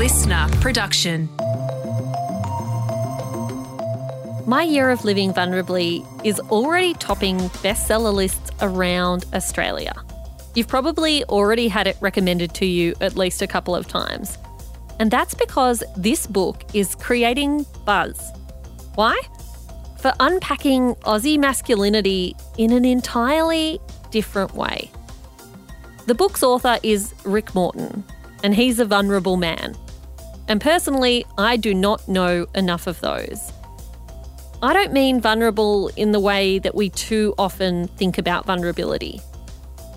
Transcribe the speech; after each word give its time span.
LiSTNR 0.00 0.58
production. 0.62 1.28
My 4.46 4.62
Year 4.62 4.88
of 4.88 5.04
Living 5.04 5.34
Vulnerably 5.34 6.06
is 6.24 6.40
already 6.40 6.94
topping 6.94 7.36
bestseller 7.36 8.10
lists 8.10 8.50
around 8.62 9.26
Australia. 9.34 9.92
You've 10.54 10.68
probably 10.68 11.22
already 11.24 11.68
had 11.68 11.86
it 11.86 11.98
recommended 12.00 12.54
to 12.54 12.64
you 12.64 12.94
at 13.02 13.14
least 13.14 13.42
a 13.42 13.46
couple 13.46 13.76
of 13.76 13.88
times. 13.88 14.38
And 14.98 15.10
that's 15.10 15.34
because 15.34 15.84
this 15.98 16.26
book 16.26 16.64
is 16.72 16.94
creating 16.94 17.66
buzz. 17.84 18.32
Why? 18.94 19.20
For 19.98 20.14
unpacking 20.18 20.94
Aussie 21.04 21.38
masculinity 21.38 22.34
in 22.56 22.72
an 22.72 22.86
entirely 22.86 23.78
different 24.10 24.54
way. 24.54 24.90
The 26.06 26.14
book's 26.14 26.42
author 26.42 26.78
is 26.82 27.12
Rick 27.26 27.54
Morton, 27.54 28.02
and 28.42 28.54
he's 28.54 28.80
a 28.80 28.86
vulnerable 28.86 29.36
man. 29.36 29.76
And 30.48 30.60
personally, 30.60 31.24
I 31.38 31.56
do 31.56 31.74
not 31.74 32.08
know 32.08 32.46
enough 32.54 32.86
of 32.86 33.00
those. 33.00 33.52
I 34.62 34.74
don't 34.74 34.92
mean 34.92 35.20
vulnerable 35.20 35.88
in 35.96 36.12
the 36.12 36.20
way 36.20 36.58
that 36.58 36.74
we 36.74 36.90
too 36.90 37.34
often 37.38 37.88
think 37.88 38.18
about 38.18 38.44
vulnerability. 38.44 39.20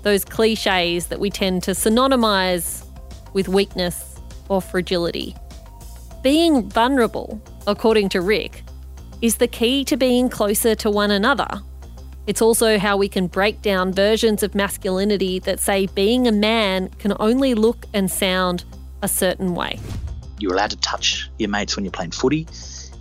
Those 0.04 0.24
cliches 0.24 1.08
that 1.08 1.20
we 1.20 1.30
tend 1.30 1.64
to 1.64 1.72
synonymise 1.72 2.86
with 3.34 3.48
weakness 3.48 4.20
or 4.50 4.62
fragility. 4.62 5.36
Being 6.22 6.70
vulnerable, 6.70 7.42
according 7.68 8.10
to 8.10 8.22
Rick, 8.22 8.64
is 9.22 9.38
the 9.38 9.48
key 9.48 9.84
to 9.86 9.98
being 9.98 10.30
closer 10.30 10.76
to 10.76 10.90
one 10.90 11.12
another. 11.12 11.48
It's 12.26 12.42
also 12.42 12.78
how 12.78 12.96
we 12.96 13.10
can 13.10 13.28
break 13.28 13.62
down 13.62 13.92
versions 13.92 14.44
of 14.44 14.56
masculinity 14.56 15.40
that 15.40 15.60
say 15.60 15.88
being 15.88 16.26
a 16.26 16.32
man 16.32 16.88
can 17.00 17.14
only 17.20 17.54
look 17.54 17.86
and 17.94 18.10
sound 18.10 18.64
a 19.02 19.10
certain 19.10 19.56
way. 19.56 19.80
You're 20.44 20.56
allowed 20.56 20.72
to 20.72 20.78
touch 20.78 21.30
your 21.40 21.50
mates 21.50 21.78
when 21.78 21.86
you're 21.86 21.92
playing 21.94 22.12
footy. 22.12 22.46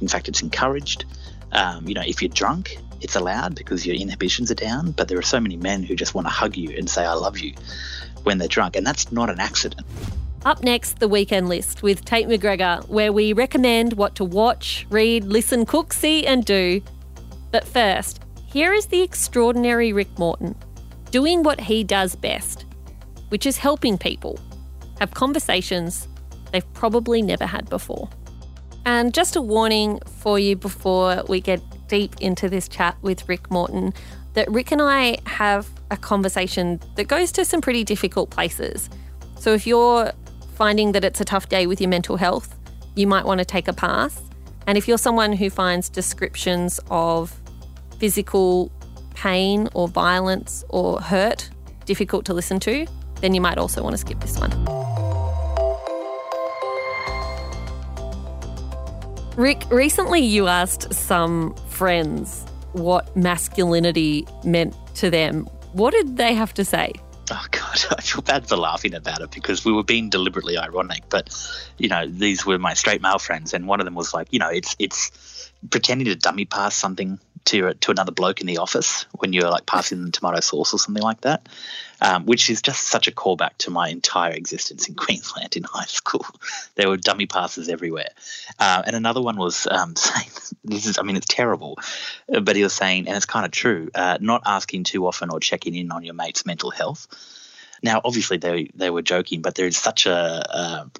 In 0.01 0.07
fact, 0.07 0.29
it's 0.29 0.43
encouraged. 0.43 1.05
Um, 1.51 1.89
you 1.89 1.95
know, 1.95 2.05
if 2.07 2.23
you're 2.23 2.29
drunk, 2.29 2.79
it's 3.01 3.17
allowed 3.17 3.57
because 3.57 3.84
your 3.84 3.97
inhibitions 3.97 4.53
are 4.53 4.55
down. 4.55 4.93
But 4.93 5.09
there 5.09 5.19
are 5.19 5.23
so 5.23 5.41
many 5.41 5.57
men 5.57 5.83
who 5.83 5.97
just 5.97 6.15
want 6.15 6.29
to 6.29 6.31
hug 6.31 6.57
you 6.57 6.71
and 6.77 6.89
say, 6.89 7.05
I 7.05 7.15
love 7.15 7.39
you 7.39 7.55
when 8.23 8.39
they're 8.39 8.47
drunk. 8.47 8.77
And 8.77 8.87
that's 8.87 9.11
not 9.11 9.29
an 9.29 9.41
accident. 9.41 9.84
Up 10.45 10.62
next, 10.62 11.01
the 11.01 11.09
weekend 11.09 11.49
list 11.49 11.83
with 11.83 12.05
Tate 12.05 12.29
McGregor, 12.29 12.89
where 12.89 13.12
we 13.12 13.33
recommend 13.33 13.95
what 13.95 14.15
to 14.15 14.25
watch, 14.25 14.87
read, 14.89 15.25
listen, 15.25 15.67
cook, 15.67 15.93
see, 15.93 16.25
and 16.25 16.45
do. 16.45 16.81
But 17.51 17.67
first, 17.67 18.23
here 18.47 18.73
is 18.73 18.87
the 18.87 19.03
extraordinary 19.03 19.93
Rick 19.93 20.17
Morton 20.17 20.55
doing 21.11 21.43
what 21.43 21.61
he 21.61 21.83
does 21.83 22.15
best, 22.15 22.67
which 23.31 23.47
is 23.47 23.59
helping 23.59 23.99
people 23.99 24.39
have 25.01 25.11
conversations 25.11 26.06
they've 26.53 26.75
probably 26.75 27.22
never 27.22 27.47
had 27.47 27.69
before. 27.69 28.08
And 28.84 29.14
just 29.14 29.36
a 29.36 29.41
warning 29.41 30.00
for 30.20 30.39
you 30.39 30.56
before 30.56 31.22
we 31.28 31.41
get 31.41 31.61
deep 31.89 32.14
into 32.20 32.48
this 32.48 32.69
chat 32.69 32.97
with 33.03 33.28
Rick 33.28 33.50
Morton 33.50 33.92
that 34.34 34.50
Rick 34.50 34.72
and 34.72 34.81
I 34.81 35.19
have 35.27 35.69
a 35.91 35.97
conversation 35.97 36.81
that 36.97 37.05
goes 37.05 37.33
to 37.33 37.44
some 37.44 37.61
pretty 37.61 37.84
difficult 37.84 38.31
places. 38.31 38.89
So 39.39 39.53
if 39.53 39.67
you're 39.67 40.12
finding 40.55 40.92
that 40.92 41.05
it's 41.05 41.20
a 41.20 41.25
tough 41.25 41.48
day 41.48 41.67
with 41.67 41.81
your 41.81 41.91
mental 41.91 42.17
health, 42.17 42.55
you 42.94 43.06
might 43.06 43.25
want 43.25 43.39
to 43.39 43.44
take 43.44 43.69
a 43.69 43.72
pass. 43.72 44.20
And 44.66 44.78
if 44.78 44.89
you're 44.89 44.98
someone 44.98 45.33
who 45.33 45.50
finds 45.50 45.89
descriptions 45.89 46.81
of 46.91 47.39
physical 47.98 48.70
pain 49.14 49.69
or 49.75 49.89
violence 49.89 50.64
or 50.69 51.00
hurt 51.00 51.50
difficult 51.84 52.25
to 52.27 52.34
listen 52.34 52.61
to, 52.61 52.87
then 53.20 53.34
you 53.34 53.41
might 53.41 53.59
also 53.59 53.83
want 53.83 53.94
to 53.94 53.98
skip 53.98 54.20
this 54.20 54.39
one. 54.39 54.92
Rick, 59.36 59.64
recently 59.70 60.20
you 60.20 60.47
asked 60.47 60.92
some 60.92 61.55
friends 61.69 62.44
what 62.72 63.16
masculinity 63.16 64.26
meant 64.44 64.76
to 64.97 65.09
them. 65.09 65.44
What 65.72 65.93
did 65.93 66.19
they 66.19 66.34
have 66.34 66.53
to 66.54 66.65
say? 66.66 66.93
Oh 67.31 67.47
God, 67.50 67.84
I 67.97 68.03
feel 68.03 68.21
bad 68.21 68.47
for 68.47 68.56
laughing 68.56 68.94
about 68.94 69.22
it 69.22 69.31
because 69.31 69.65
we 69.65 69.72
were 69.72 69.84
being 69.84 70.10
deliberately 70.10 70.59
ironic. 70.59 71.04
But 71.09 71.31
you 71.78 71.88
know, 71.88 72.06
these 72.06 72.44
were 72.44 72.59
my 72.59 72.75
straight 72.75 73.00
male 73.00 73.19
friends, 73.19 73.54
and 73.54 73.66
one 73.66 73.81
of 73.81 73.87
them 73.87 73.94
was 73.94 74.12
like, 74.12 74.28
you 74.32 74.38
know, 74.38 74.48
it's 74.48 74.76
it's 74.78 75.50
pretending 75.71 76.06
to 76.06 76.15
dummy 76.15 76.44
pass 76.44 76.75
something 76.75 77.19
to 77.47 77.72
to 77.72 77.91
another 77.91 78.12
bloke 78.12 78.42
in 78.42 78.47
the 78.47 78.59
office 78.59 79.06
when 79.19 79.32
you're 79.32 79.50
like 79.50 79.65
passing 79.65 80.03
them 80.03 80.12
tomato 80.12 80.41
sauce 80.41 80.75
or 80.75 80.78
something 80.78 81.03
like 81.03 81.22
that, 81.22 81.48
um, 82.03 82.27
which 82.27 82.51
is 82.51 82.61
just 82.61 82.89
such 82.89 83.09
a 83.09 83.13
callback 83.13 83.57
to 83.59 83.71
my 83.71 83.89
entire 83.89 84.33
existence 84.33 84.89
in 84.89 84.95
Queensland 84.95 85.57
in 85.57 85.65
high 85.65 85.87
school. 85.87 86.27
There 86.75 86.89
were 86.89 86.97
dummy 86.97 87.27
passes 87.27 87.69
everywhere, 87.69 88.09
uh, 88.59 88.83
and 88.87 88.97
another 88.97 89.21
one 89.21 89.37
was 89.37 89.67
um, 89.71 89.95
saying, 90.07 90.31
"This 90.65 90.87
is, 90.87 90.99
I 90.99 91.03
mean, 91.03 91.17
it's 91.17 91.27
terrible," 91.27 91.79
but 92.29 92.57
he 92.57 92.63
was 92.63 92.73
saying, 92.73 93.09
and 93.09 93.17
it's 93.17 93.27
kind 93.27 93.45
of 93.45 93.53
true, 93.53 93.91
uh, 93.95 94.19
not 94.21 94.43
asking 94.47 94.85
too 94.85 95.07
often 95.07 95.31
or 95.31 95.39
checking 95.39 95.75
in 95.75 95.93
on 95.93 96.03
your 96.03 96.15
mate's 96.15 96.47
mental 96.47 96.71
health. 96.71 97.07
Now, 97.83 98.01
obviously, 98.05 98.39
they 98.39 98.71
they 98.75 98.91
were 98.91 99.03
joking, 99.03 99.43
but 99.43 99.55
there 99.55 99.67
is 99.67 99.77
such 99.77 100.07
a, 100.07 100.11
a 100.15 100.91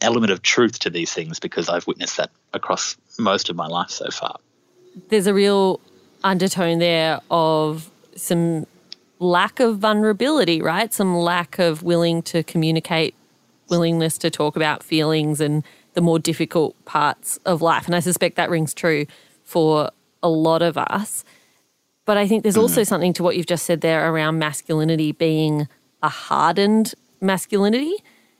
element 0.00 0.32
of 0.32 0.42
truth 0.42 0.80
to 0.80 0.90
these 0.90 1.12
things 1.12 1.40
because 1.40 1.68
I've 1.68 1.86
witnessed 1.86 2.18
that 2.18 2.30
across 2.52 2.96
most 3.18 3.48
of 3.48 3.56
my 3.56 3.66
life 3.66 3.90
so 3.90 4.10
far 4.10 4.38
there's 5.08 5.26
a 5.26 5.34
real 5.34 5.80
undertone 6.22 6.78
there 6.78 7.20
of 7.30 7.90
some 8.16 8.66
lack 9.18 9.60
of 9.60 9.78
vulnerability, 9.78 10.60
right? 10.60 10.92
Some 10.92 11.16
lack 11.16 11.58
of 11.58 11.82
willing 11.82 12.22
to 12.22 12.42
communicate, 12.42 13.14
willingness 13.68 14.18
to 14.18 14.30
talk 14.30 14.56
about 14.56 14.82
feelings 14.82 15.40
and 15.40 15.64
the 15.94 16.00
more 16.00 16.18
difficult 16.18 16.82
parts 16.84 17.38
of 17.44 17.62
life. 17.62 17.86
And 17.86 17.94
I 17.94 18.00
suspect 18.00 18.36
that 18.36 18.50
rings 18.50 18.74
true 18.74 19.06
for 19.44 19.90
a 20.22 20.28
lot 20.28 20.62
of 20.62 20.76
us. 20.76 21.24
But 22.04 22.16
I 22.16 22.26
think 22.26 22.42
there's 22.42 22.56
also 22.56 22.82
mm. 22.82 22.86
something 22.86 23.12
to 23.14 23.22
what 23.22 23.36
you've 23.36 23.46
just 23.46 23.64
said 23.64 23.80
there 23.80 24.12
around 24.12 24.38
masculinity 24.38 25.12
being 25.12 25.68
a 26.02 26.08
hardened 26.08 26.94
masculinity. 27.20 27.94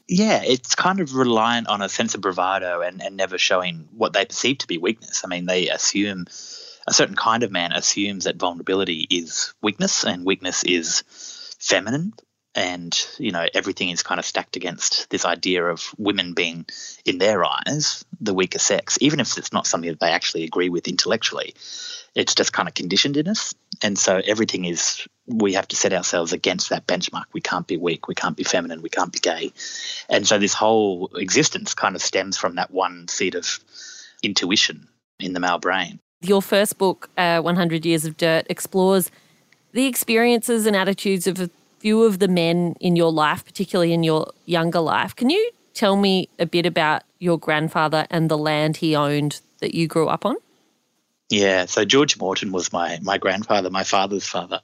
Yeah, 0.07 0.43
it's 0.45 0.75
kind 0.75 1.01
of 1.01 1.15
reliant 1.15 1.69
on 1.69 1.81
a 1.81 1.89
sense 1.89 2.15
of 2.15 2.21
bravado 2.21 2.83
and, 2.83 3.01
and 3.01 3.17
never 3.17 3.39
showing 3.39 3.89
what 3.97 4.13
they 4.13 4.27
perceive 4.27 4.59
to 4.59 4.67
be 4.67 4.77
weakness. 4.77 5.23
I 5.25 5.29
mean, 5.29 5.47
they 5.47 5.71
assume 5.71 6.27
a 6.87 6.93
certain 6.93 7.17
kind 7.17 7.43
of 7.43 7.51
man 7.51 7.73
assumes 7.73 8.25
that 8.25 8.37
vulnerability 8.37 9.07
is 9.11 9.55
weakness 9.63 10.05
and 10.05 10.25
weakness 10.25 10.65
is 10.65 11.03
feminine. 11.59 12.13
And 12.57 12.95
you 13.19 13.33
know 13.33 13.45
everything 13.53 13.91
is 13.91 14.05
kind 14.05 14.21
of 14.21 14.25
stacked 14.25 14.55
against 14.55 15.11
this 15.11 15.25
idea 15.25 15.65
of 15.65 15.93
women 15.99 16.35
being 16.35 16.67
in 17.05 17.19
their 17.19 17.45
eyes 17.45 18.05
the 18.21 18.33
weaker 18.33 18.61
sex 18.61 18.97
even 19.01 19.19
if 19.19 19.37
it's 19.37 19.53
not 19.53 19.67
something 19.67 19.91
that 19.91 19.99
they 19.99 20.13
actually 20.13 20.45
agree 20.45 20.69
with 20.69 20.87
intellectually. 20.87 21.55
It's 22.15 22.37
just 22.37 22.53
kind 22.53 22.69
of 22.69 22.75
conditioned 22.75 23.17
in 23.17 23.27
us. 23.27 23.55
And 23.83 23.99
so 23.99 24.23
everything 24.25 24.67
is 24.67 25.05
we 25.27 25.55
have 25.55 25.67
to 25.69 25.77
set 25.77 25.93
ourselves 25.93 26.33
against 26.33 26.71
that 26.71 26.87
benchmark. 26.87 27.25
We 27.33 27.41
can't 27.41 27.67
be 27.67 27.77
weak. 27.77 28.07
We 28.07 28.15
can't 28.15 28.37
be 28.37 28.45
feminine. 28.45 28.83
We 28.83 28.89
can't 28.89 29.13
be 29.13 29.19
gay. 29.19 29.51
And 30.09 30.25
so 30.25 30.39
this 30.39 30.55
whole 30.55 31.11
existence 31.17 31.75
kind 31.75 31.97
of 31.97 32.03
stems 32.03 32.39
from 32.39 32.55
that 32.55 32.71
one 32.71 33.09
seed 33.09 33.35
of 33.35 33.59
intuition 34.23 34.87
in 35.19 35.33
the 35.33 35.41
male 35.41 35.59
brain 35.59 35.99
your 36.29 36.43
first 36.43 36.79
book, 36.79 37.11
uh, 37.17 37.41
100 37.41 37.85
Years 37.85 38.05
of 38.05 38.17
Dirt, 38.17 38.47
explores 38.49 39.11
the 39.73 39.87
experiences 39.87 40.67
and 40.67 40.77
attitudes 40.77 41.27
of 41.27 41.41
a 41.41 41.51
few 41.79 42.05
of 42.05 42.19
the 42.19 42.29
men 42.29 42.77
in 42.81 42.97
your 42.97 43.13
life, 43.13 43.45
particularly 43.45 43.93
in 43.93 44.03
your 44.03 44.33
younger 44.47 44.81
life. 44.81 45.15
Can 45.15 45.31
you 45.31 45.51
tell 45.75 45.97
me 45.97 46.29
a 46.39 46.47
bit 46.47 46.67
about 46.67 47.03
your 47.19 47.39
grandfather 47.39 48.07
and 48.11 48.31
the 48.31 48.39
land 48.39 48.79
he 48.79 48.95
owned 48.95 49.41
that 49.61 49.75
you 49.75 49.87
grew 49.87 50.09
up 50.09 50.25
on? 50.25 50.37
Yeah, 51.31 51.67
so 51.67 51.85
George 51.85 52.19
Morton 52.19 52.53
was 52.53 52.73
my 52.73 52.99
my 53.03 53.19
grandfather, 53.19 53.71
my 53.71 53.83
father's 53.83 54.27
father, 54.27 54.61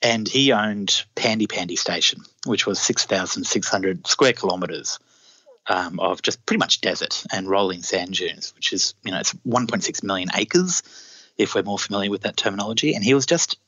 and 0.00 0.26
he 0.26 0.52
owned 0.52 1.04
Pandie 1.16 1.48
Pandie 1.48 1.78
Station, 1.78 2.22
which 2.46 2.66
was 2.66 2.80
six 2.80 3.04
thousand 3.04 3.44
six 3.44 3.68
hundred 3.68 4.06
square 4.06 4.32
kilometres 4.32 4.98
um, 5.66 6.00
of 6.00 6.22
just 6.22 6.44
pretty 6.46 6.58
much 6.58 6.80
desert 6.80 7.24
and 7.32 7.48
rolling 7.48 7.82
sand 7.82 8.14
dunes, 8.14 8.52
which 8.54 8.72
is, 8.72 8.94
you 9.04 9.12
know, 9.12 9.20
it's 9.20 9.32
1.6 9.46 10.02
million 10.02 10.28
acres, 10.34 10.82
if 11.38 11.54
we're 11.54 11.62
more 11.62 11.78
familiar 11.78 12.10
with 12.10 12.22
that 12.22 12.36
terminology. 12.36 12.94
And 12.94 13.04
he 13.04 13.14
was 13.14 13.26
just, 13.26 13.58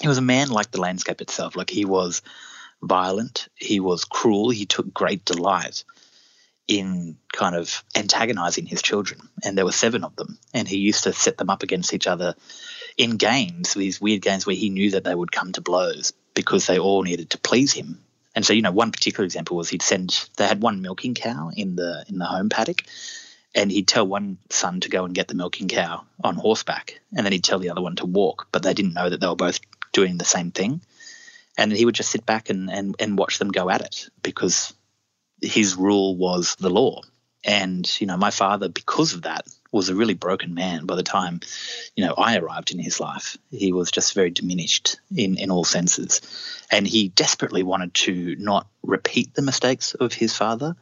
he 0.00 0.08
was 0.08 0.18
a 0.18 0.22
man 0.22 0.50
like 0.50 0.70
the 0.70 0.80
landscape 0.80 1.20
itself. 1.20 1.56
Like 1.56 1.70
he 1.70 1.84
was 1.84 2.22
violent, 2.82 3.48
he 3.54 3.80
was 3.80 4.04
cruel, 4.04 4.50
he 4.50 4.66
took 4.66 4.92
great 4.92 5.24
delight 5.24 5.84
in 6.68 7.16
kind 7.32 7.56
of 7.56 7.82
antagonizing 7.96 8.66
his 8.66 8.82
children. 8.82 9.20
And 9.44 9.58
there 9.58 9.64
were 9.64 9.72
seven 9.72 10.04
of 10.04 10.14
them. 10.16 10.38
And 10.54 10.66
he 10.66 10.78
used 10.78 11.04
to 11.04 11.12
set 11.12 11.36
them 11.36 11.50
up 11.50 11.62
against 11.62 11.92
each 11.92 12.06
other 12.06 12.34
in 12.96 13.16
games, 13.16 13.74
these 13.74 14.00
weird 14.00 14.22
games 14.22 14.46
where 14.46 14.56
he 14.56 14.70
knew 14.70 14.92
that 14.92 15.04
they 15.04 15.14
would 15.14 15.32
come 15.32 15.52
to 15.52 15.60
blows 15.60 16.12
because 16.34 16.66
they 16.66 16.78
all 16.78 17.02
needed 17.02 17.30
to 17.30 17.38
please 17.38 17.72
him 17.72 17.98
and 18.34 18.44
so, 18.44 18.52
you 18.52 18.62
know, 18.62 18.72
one 18.72 18.92
particular 18.92 19.24
example 19.24 19.56
was 19.56 19.68
he'd 19.68 19.82
send 19.82 20.28
they 20.36 20.46
had 20.46 20.62
one 20.62 20.82
milking 20.82 21.14
cow 21.14 21.50
in 21.54 21.76
the 21.76 22.04
in 22.08 22.18
the 22.18 22.24
home 22.24 22.48
paddock, 22.48 22.82
and 23.54 23.70
he'd 23.70 23.88
tell 23.88 24.06
one 24.06 24.38
son 24.50 24.80
to 24.80 24.88
go 24.88 25.04
and 25.04 25.14
get 25.14 25.28
the 25.28 25.34
milking 25.34 25.68
cow 25.68 26.04
on 26.24 26.36
horseback, 26.36 27.00
and 27.16 27.24
then 27.24 27.32
he'd 27.32 27.44
tell 27.44 27.58
the 27.58 27.70
other 27.70 27.82
one 27.82 27.96
to 27.96 28.06
walk, 28.06 28.48
but 28.52 28.62
they 28.62 28.74
didn't 28.74 28.94
know 28.94 29.08
that 29.08 29.20
they 29.20 29.26
were 29.26 29.36
both 29.36 29.60
doing 29.92 30.18
the 30.18 30.24
same 30.24 30.50
thing. 30.50 30.80
And 31.58 31.70
he 31.70 31.84
would 31.84 31.94
just 31.94 32.10
sit 32.10 32.24
back 32.24 32.48
and, 32.48 32.70
and, 32.70 32.96
and 32.98 33.18
watch 33.18 33.38
them 33.38 33.50
go 33.50 33.68
at 33.68 33.82
it 33.82 34.08
because 34.22 34.72
his 35.42 35.76
rule 35.76 36.16
was 36.16 36.54
the 36.56 36.70
law. 36.70 37.02
And, 37.44 38.00
you 38.00 38.06
know, 38.06 38.16
my 38.16 38.30
father, 38.30 38.68
because 38.68 39.12
of 39.12 39.22
that, 39.22 39.46
was 39.72 39.88
a 39.88 39.94
really 39.94 40.14
broken 40.14 40.54
man 40.54 40.84
by 40.84 40.94
the 40.94 41.02
time, 41.02 41.40
you 41.96 42.04
know, 42.04 42.14
I 42.16 42.36
arrived 42.36 42.72
in 42.72 42.78
his 42.78 43.00
life. 43.00 43.38
He 43.50 43.72
was 43.72 43.90
just 43.90 44.14
very 44.14 44.30
diminished 44.30 44.98
in, 45.16 45.38
in 45.38 45.50
all 45.50 45.64
senses. 45.64 46.20
And 46.70 46.86
he 46.86 47.08
desperately 47.08 47.62
wanted 47.62 47.94
to 47.94 48.36
not 48.38 48.68
repeat 48.82 49.34
the 49.34 49.42
mistakes 49.42 49.94
of 49.94 50.12
his 50.12 50.36
father. 50.36 50.76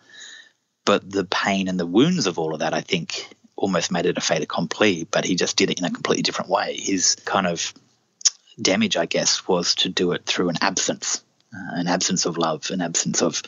But 0.84 1.08
the 1.08 1.24
pain 1.24 1.68
and 1.68 1.78
the 1.78 1.86
wounds 1.86 2.26
of 2.26 2.38
all 2.38 2.52
of 2.52 2.60
that, 2.60 2.74
I 2.74 2.80
think, 2.80 3.28
almost 3.54 3.92
made 3.92 4.06
it 4.06 4.18
a 4.18 4.20
fait 4.20 4.42
accompli, 4.42 5.04
but 5.04 5.24
he 5.24 5.36
just 5.36 5.56
did 5.56 5.70
it 5.70 5.78
in 5.78 5.84
a 5.84 5.90
completely 5.90 6.22
different 6.22 6.50
way. 6.50 6.76
His 6.76 7.14
kind 7.24 7.46
of 7.46 7.72
damage, 8.60 8.96
I 8.96 9.06
guess, 9.06 9.46
was 9.46 9.76
to 9.76 9.88
do 9.88 10.12
it 10.12 10.26
through 10.26 10.48
an 10.48 10.56
absence, 10.60 11.22
uh, 11.54 11.78
an 11.78 11.86
absence 11.86 12.26
of 12.26 12.38
love, 12.38 12.70
an 12.70 12.80
absence 12.80 13.22
of 13.22 13.42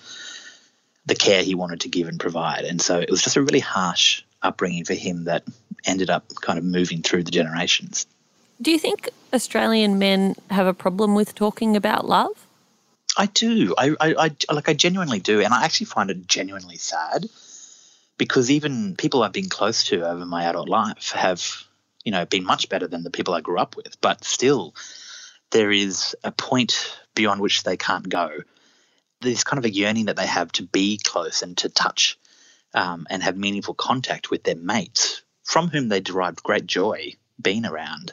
the 1.07 1.15
care 1.17 1.43
he 1.43 1.57
wanted 1.57 1.81
to 1.81 1.89
give 1.89 2.07
and 2.07 2.21
provide. 2.21 2.65
And 2.65 2.81
so 2.81 3.01
it 3.01 3.11
was 3.11 3.23
just 3.23 3.37
a 3.37 3.43
really 3.43 3.61
harsh 3.61 4.23
upbringing 4.43 4.85
for 4.85 4.95
him 4.95 5.25
that 5.25 5.45
ended 5.85 6.11
up 6.11 6.29
kind 6.41 6.59
of 6.59 6.65
moving 6.65 7.03
through 7.03 7.25
the 7.25 7.31
generations. 7.31 8.07
Do 8.61 8.71
you 8.71 8.79
think 8.79 9.11
Australian 9.33 9.99
men 9.99 10.37
have 10.51 10.67
a 10.67 10.75
problem 10.75 11.15
with 11.15 11.35
talking 11.35 11.77
about 11.77 12.07
love? 12.07 12.47
I 13.17 13.27
do. 13.27 13.75
I, 13.77 13.95
I, 14.01 14.31
I 14.49 14.53
like. 14.55 14.69
I 14.69 14.75
genuinely 14.75 15.19
do, 15.19 15.41
and 15.41 15.53
I 15.53 15.65
actually 15.65 15.87
find 15.87 16.11
it 16.11 16.27
genuinely 16.27 16.77
sad 16.77 17.29
because 18.17 18.51
even 18.51 18.97
people 18.97 19.23
I've 19.23 19.33
been 19.33 19.49
close 19.49 19.85
to 19.85 20.09
over 20.09 20.25
my 20.25 20.45
adult 20.45 20.69
life 20.69 21.11
have, 21.13 21.65
you 22.05 22.13
know, 22.13 22.25
been 22.25 22.45
much 22.45 22.69
better 22.69 22.87
than 22.87 23.03
the 23.03 23.11
people 23.11 23.35
I 23.35 23.41
grew 23.41 23.59
up 23.59 23.77
with. 23.77 24.01
But 24.01 24.25
still, 24.25 24.75
there 25.51 25.71
is 25.71 26.17
a 26.25 26.33
point 26.33 26.97
beyond 27.15 27.41
which 27.41 27.65
they 27.65 27.77
can't 27.77 28.09
go. 28.09 28.31
There's 29.21 29.45
kind 29.45 29.59
of 29.59 29.65
a 29.65 29.73
yearning 29.73 30.07
that 30.07 30.17
they 30.17 30.27
have 30.27 30.51
to 30.53 30.63
be 30.63 30.99
close 31.03 31.43
and 31.43 31.57
to 31.59 31.69
touch 31.69 32.19
um, 32.75 33.07
and 33.11 33.23
have 33.23 33.37
meaningful 33.37 33.75
contact 33.75 34.31
with 34.31 34.45
their 34.45 34.57
mates, 34.57 35.23
from 35.45 35.69
whom 35.69 35.89
they 35.89 36.01
derived 36.01 36.43
great 36.43 36.67
joy 36.67 37.15
being 37.41 37.67
around, 37.67 38.13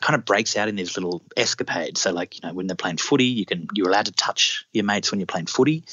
kind 0.00 0.14
of 0.14 0.24
breaks 0.24 0.56
out 0.56 0.68
in 0.68 0.76
these 0.76 0.96
little 0.96 1.22
escapades. 1.36 2.00
So, 2.00 2.12
like 2.12 2.36
you 2.36 2.48
know, 2.48 2.54
when 2.54 2.66
they're 2.66 2.76
playing 2.76 2.96
footy, 2.96 3.24
you 3.24 3.44
can 3.44 3.68
you're 3.74 3.88
allowed 3.88 4.06
to 4.06 4.12
touch 4.12 4.64
your 4.72 4.84
mates 4.84 5.10
when 5.10 5.20
you're 5.20 5.26
playing 5.26 5.46
footy. 5.46 5.84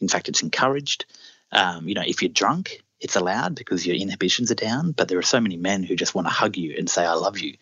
In 0.00 0.08
fact, 0.08 0.28
it's 0.28 0.42
encouraged. 0.42 1.06
Um, 1.52 1.88
you 1.88 1.94
know, 1.94 2.02
if 2.04 2.20
you're 2.22 2.30
drunk, 2.30 2.82
it's 3.00 3.16
allowed 3.16 3.54
because 3.54 3.86
your 3.86 3.96
inhibitions 3.96 4.50
are 4.50 4.56
down. 4.56 4.92
But 4.92 5.08
there 5.08 5.18
are 5.18 5.22
so 5.22 5.40
many 5.40 5.56
men 5.56 5.82
who 5.82 5.96
just 5.96 6.14
want 6.14 6.26
to 6.26 6.32
hug 6.32 6.56
you 6.56 6.74
and 6.76 6.88
say 6.88 7.04
"I 7.04 7.14
love 7.14 7.38
you" 7.38 7.56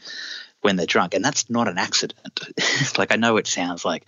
when 0.60 0.76
they're 0.76 0.87
drunk, 0.87 1.14
and 1.14 1.25
that's 1.25 1.50
not 1.50 1.69
an 1.69 1.78
accident. 1.78 2.40
like 2.98 3.12
I 3.12 3.16
know 3.16 3.37
it 3.37 3.46
sounds 3.46 3.84
like 3.84 4.06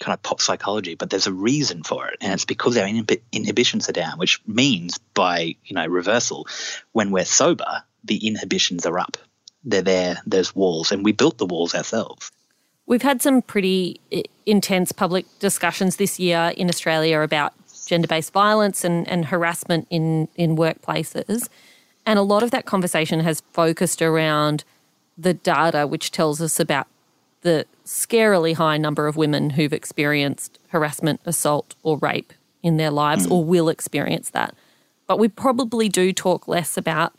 kind 0.00 0.14
of 0.14 0.22
pop 0.22 0.40
psychology, 0.40 0.94
but 0.94 1.10
there's 1.10 1.26
a 1.26 1.32
reason 1.32 1.82
for 1.82 2.08
it, 2.08 2.18
and 2.20 2.32
it's 2.32 2.44
because 2.44 2.76
our 2.76 2.86
inhibitions 2.86 3.88
are 3.88 3.92
down, 3.92 4.18
which 4.18 4.40
means 4.46 4.98
by 5.14 5.56
you 5.64 5.74
know 5.74 5.86
reversal, 5.86 6.46
when 6.92 7.10
we're 7.10 7.24
sober, 7.24 7.82
the 8.02 8.26
inhibitions 8.26 8.86
are 8.86 8.98
up. 8.98 9.16
They're 9.64 9.82
there. 9.82 10.18
There's 10.26 10.54
walls, 10.54 10.92
and 10.92 11.04
we 11.04 11.12
built 11.12 11.38
the 11.38 11.46
walls 11.46 11.74
ourselves. 11.74 12.30
We've 12.86 13.02
had 13.02 13.22
some 13.22 13.40
pretty 13.40 14.00
intense 14.44 14.92
public 14.92 15.24
discussions 15.38 15.96
this 15.96 16.20
year 16.20 16.52
in 16.56 16.68
Australia 16.68 17.20
about 17.20 17.54
gender-based 17.86 18.32
violence 18.32 18.84
and, 18.84 19.08
and 19.08 19.26
harassment 19.26 19.86
in 19.90 20.28
in 20.34 20.56
workplaces, 20.56 21.48
and 22.04 22.18
a 22.18 22.22
lot 22.22 22.42
of 22.42 22.50
that 22.50 22.66
conversation 22.66 23.20
has 23.20 23.42
focused 23.52 24.02
around 24.02 24.64
the 25.16 25.34
data 25.34 25.86
which 25.86 26.10
tells 26.10 26.40
us 26.42 26.58
about 26.58 26.88
the 27.44 27.66
scarily 27.84 28.54
high 28.54 28.78
number 28.78 29.06
of 29.06 29.16
women 29.16 29.50
who've 29.50 29.72
experienced 29.72 30.58
harassment, 30.68 31.20
assault, 31.26 31.76
or 31.82 31.98
rape 31.98 32.32
in 32.62 32.78
their 32.78 32.90
lives 32.90 33.26
mm. 33.26 33.30
or 33.30 33.44
will 33.44 33.68
experience 33.68 34.30
that. 34.30 34.54
But 35.06 35.18
we 35.18 35.28
probably 35.28 35.90
do 35.90 36.12
talk 36.12 36.48
less 36.48 36.78
about 36.78 37.12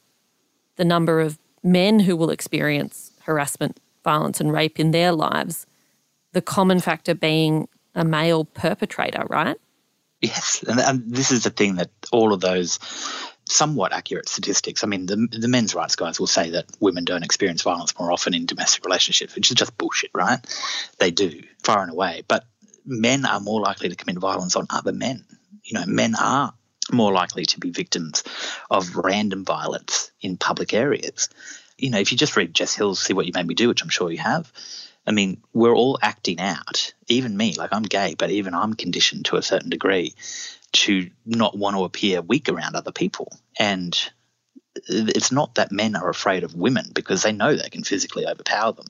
the 0.76 0.84
number 0.84 1.22
of 1.22 1.38
men 1.64 2.00
who 2.00 2.18
will 2.18 2.32
experience 2.32 3.12
harassment, 3.22 3.80
violence, 4.04 4.42
and 4.42 4.52
rape 4.52 4.80
in 4.80 4.90
their 4.92 5.12
lives. 5.12 5.68
The 6.34 6.42
common 6.42 6.80
factor 6.80 7.14
being 7.14 7.68
a 7.94 8.04
male 8.04 8.46
perpetrator, 8.46 9.26
right? 9.30 9.58
Yes. 10.22 10.66
And, 10.68 10.80
and 10.80 11.04
this 11.06 11.32
is 11.32 11.44
the 11.44 11.52
thing 11.52 11.76
that 11.76 11.92
all 12.12 12.34
of 12.34 12.42
those 12.42 12.80
somewhat 13.48 13.94
accurate 13.94 14.28
statistics. 14.28 14.84
I 14.84 14.88
mean, 14.88 15.06
the, 15.06 15.28
the 15.32 15.48
men's 15.48 15.76
rights 15.76 15.96
guys 15.96 16.20
will 16.20 16.28
say 16.28 16.52
that 16.52 16.66
women 16.80 17.06
don't 17.06 17.24
experience 17.24 17.62
violence 17.62 17.98
more 17.98 18.12
often 18.12 18.34
in 18.34 18.46
domestic 18.46 18.86
relationships, 18.86 19.36
which 19.36 19.52
is 19.52 19.56
just 19.56 19.78
bullshit, 19.78 20.12
right? 20.14 20.40
They 21.00 21.12
do, 21.12 21.42
far 21.64 21.82
and 21.82 21.92
away. 21.92 22.24
But 22.28 22.46
men 22.86 23.26
are 23.26 23.40
more 23.40 23.62
likely 23.62 23.90
to 23.90 23.96
commit 23.96 24.18
violence 24.18 24.56
on 24.56 24.68
other 24.70 24.94
men. 24.94 25.26
You 25.64 25.80
know, 25.80 25.86
men 25.86 26.16
are 26.16 26.54
more 26.92 27.14
likely 27.14 27.46
to 27.46 27.60
be 27.60 27.72
victims 27.72 28.24
of 28.70 28.96
random 28.96 29.46
violence 29.46 30.12
in 30.22 30.38
public 30.38 30.74
areas. 30.74 31.30
You 31.78 31.90
know, 31.90 32.00
if 32.00 32.12
you 32.12 32.18
just 32.18 32.38
read 32.38 32.54
Jess 32.54 32.76
Hill's 32.76 33.00
See 33.00 33.14
What 33.14 33.26
You 33.26 33.32
Made 33.34 33.48
Me 33.48 33.56
Do, 33.56 33.68
which 33.68 33.82
I'm 33.82 33.90
sure 33.90 34.12
you 34.12 34.20
have, 34.20 34.52
I 35.08 35.12
mean, 35.12 35.42
we're 35.54 35.76
all 35.76 36.00
acting 36.02 36.40
out, 36.40 36.94
even 37.08 37.38
me, 37.38 37.54
like 37.56 37.74
I'm 37.74 37.84
gay, 37.84 38.16
but 38.18 38.32
even 38.32 38.56
I'm 38.56 38.74
conditioned 38.74 39.26
to 39.26 39.36
a 39.36 39.44
certain 39.44 39.70
degree 39.70 40.16
to 40.76 41.10
not 41.26 41.58
want 41.58 41.76
to 41.76 41.86
appear 41.86 42.22
weak 42.22 42.50
around 42.50 42.76
other 42.76 42.92
people. 42.92 43.32
And 43.58 43.98
it's 44.88 45.32
not 45.32 45.56
that 45.56 45.72
men 45.72 45.96
are 45.96 46.10
afraid 46.10 46.44
of 46.44 46.54
women 46.54 46.92
because 46.94 47.24
they 47.24 47.32
know 47.32 47.56
they 47.56 47.70
can 47.70 47.84
physically 47.84 48.28
overpower 48.28 48.74
them, 48.74 48.88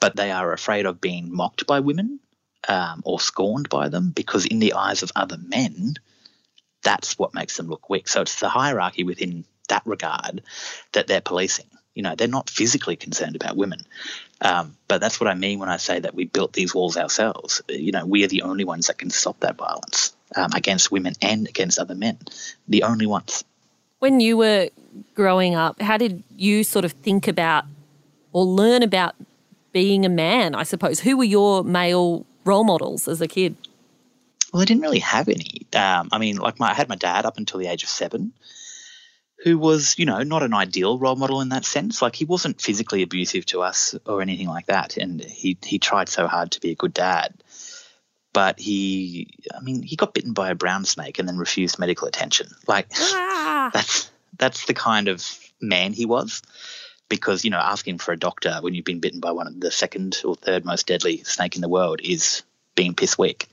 but 0.00 0.16
they 0.16 0.30
are 0.30 0.52
afraid 0.52 0.86
of 0.86 1.00
being 1.00 1.34
mocked 1.34 1.66
by 1.66 1.80
women 1.80 2.20
um, 2.68 3.02
or 3.04 3.18
scorned 3.18 3.68
by 3.68 3.88
them 3.88 4.10
because, 4.10 4.44
in 4.44 4.58
the 4.58 4.74
eyes 4.74 5.02
of 5.02 5.12
other 5.16 5.38
men, 5.38 5.94
that's 6.82 7.18
what 7.18 7.34
makes 7.34 7.56
them 7.56 7.68
look 7.68 7.88
weak. 7.88 8.06
So 8.06 8.20
it's 8.20 8.40
the 8.40 8.48
hierarchy 8.48 9.04
within 9.04 9.44
that 9.68 9.82
regard 9.86 10.42
that 10.92 11.06
they're 11.06 11.20
policing. 11.20 11.66
You 11.94 12.02
know, 12.02 12.14
they're 12.14 12.28
not 12.28 12.50
physically 12.50 12.96
concerned 12.96 13.34
about 13.34 13.56
women. 13.56 13.80
Um, 14.40 14.76
but 14.86 15.00
that's 15.00 15.18
what 15.18 15.28
I 15.28 15.34
mean 15.34 15.58
when 15.58 15.68
I 15.68 15.78
say 15.78 15.98
that 15.98 16.14
we 16.14 16.26
built 16.26 16.52
these 16.52 16.74
walls 16.74 16.96
ourselves. 16.96 17.62
You 17.68 17.92
know, 17.92 18.06
we 18.06 18.24
are 18.24 18.28
the 18.28 18.42
only 18.42 18.64
ones 18.64 18.86
that 18.86 18.98
can 18.98 19.10
stop 19.10 19.40
that 19.40 19.56
violence 19.56 20.14
um, 20.36 20.50
against 20.54 20.90
women 20.90 21.14
and 21.22 21.48
against 21.48 21.78
other 21.78 21.94
men. 21.94 22.18
The 22.68 22.82
only 22.82 23.06
ones. 23.06 23.44
When 23.98 24.20
you 24.20 24.36
were 24.36 24.70
growing 25.14 25.54
up, 25.54 25.80
how 25.80 25.96
did 25.96 26.22
you 26.36 26.64
sort 26.64 26.84
of 26.84 26.92
think 26.92 27.26
about 27.28 27.64
or 28.32 28.44
learn 28.44 28.82
about 28.82 29.14
being 29.72 30.04
a 30.04 30.08
man, 30.08 30.54
I 30.54 30.62
suppose? 30.62 31.00
Who 31.00 31.16
were 31.16 31.24
your 31.24 31.64
male 31.64 32.24
role 32.44 32.64
models 32.64 33.08
as 33.08 33.20
a 33.20 33.28
kid? 33.28 33.56
Well, 34.52 34.62
I 34.62 34.64
didn't 34.64 34.82
really 34.82 35.00
have 35.00 35.28
any. 35.28 35.66
Um, 35.74 36.08
I 36.12 36.18
mean, 36.18 36.36
like 36.36 36.58
my, 36.58 36.70
I 36.70 36.74
had 36.74 36.88
my 36.88 36.96
dad 36.96 37.26
up 37.26 37.36
until 37.36 37.60
the 37.60 37.66
age 37.66 37.82
of 37.82 37.88
seven, 37.88 38.32
who 39.44 39.58
was, 39.58 39.98
you 39.98 40.06
know, 40.06 40.22
not 40.22 40.42
an 40.42 40.54
ideal 40.54 40.98
role 40.98 41.16
model 41.16 41.40
in 41.40 41.50
that 41.50 41.64
sense. 41.64 42.00
Like 42.00 42.16
he 42.16 42.24
wasn't 42.24 42.60
physically 42.60 43.02
abusive 43.02 43.44
to 43.46 43.62
us 43.62 43.94
or 44.06 44.22
anything 44.22 44.48
like 44.48 44.66
that, 44.66 44.96
and 44.96 45.20
he 45.20 45.58
he 45.62 45.78
tried 45.78 46.08
so 46.08 46.26
hard 46.26 46.52
to 46.52 46.60
be 46.60 46.70
a 46.70 46.74
good 46.74 46.94
dad 46.94 47.34
but 48.32 48.58
he, 48.60 49.28
I 49.54 49.60
mean, 49.60 49.82
he 49.82 49.96
got 49.96 50.14
bitten 50.14 50.32
by 50.32 50.50
a 50.50 50.54
brown 50.54 50.84
snake 50.84 51.18
and 51.18 51.28
then 51.28 51.38
refused 51.38 51.78
medical 51.78 52.08
attention. 52.08 52.48
Like 52.66 52.88
ah. 52.92 53.70
that's 53.72 54.10
that's 54.36 54.66
the 54.66 54.74
kind 54.74 55.08
of 55.08 55.26
man 55.60 55.92
he 55.92 56.06
was. 56.06 56.42
Because 57.08 57.42
you 57.42 57.50
know, 57.50 57.58
asking 57.58 57.98
for 57.98 58.12
a 58.12 58.18
doctor 58.18 58.58
when 58.60 58.74
you've 58.74 58.84
been 58.84 59.00
bitten 59.00 59.20
by 59.20 59.32
one 59.32 59.46
of 59.46 59.58
the 59.58 59.70
second 59.70 60.20
or 60.24 60.34
third 60.34 60.66
most 60.66 60.86
deadly 60.86 61.24
snake 61.24 61.56
in 61.56 61.62
the 61.62 61.68
world 61.68 62.00
is 62.02 62.42
being 62.74 62.94
piss 62.94 63.16
weak. 63.16 63.48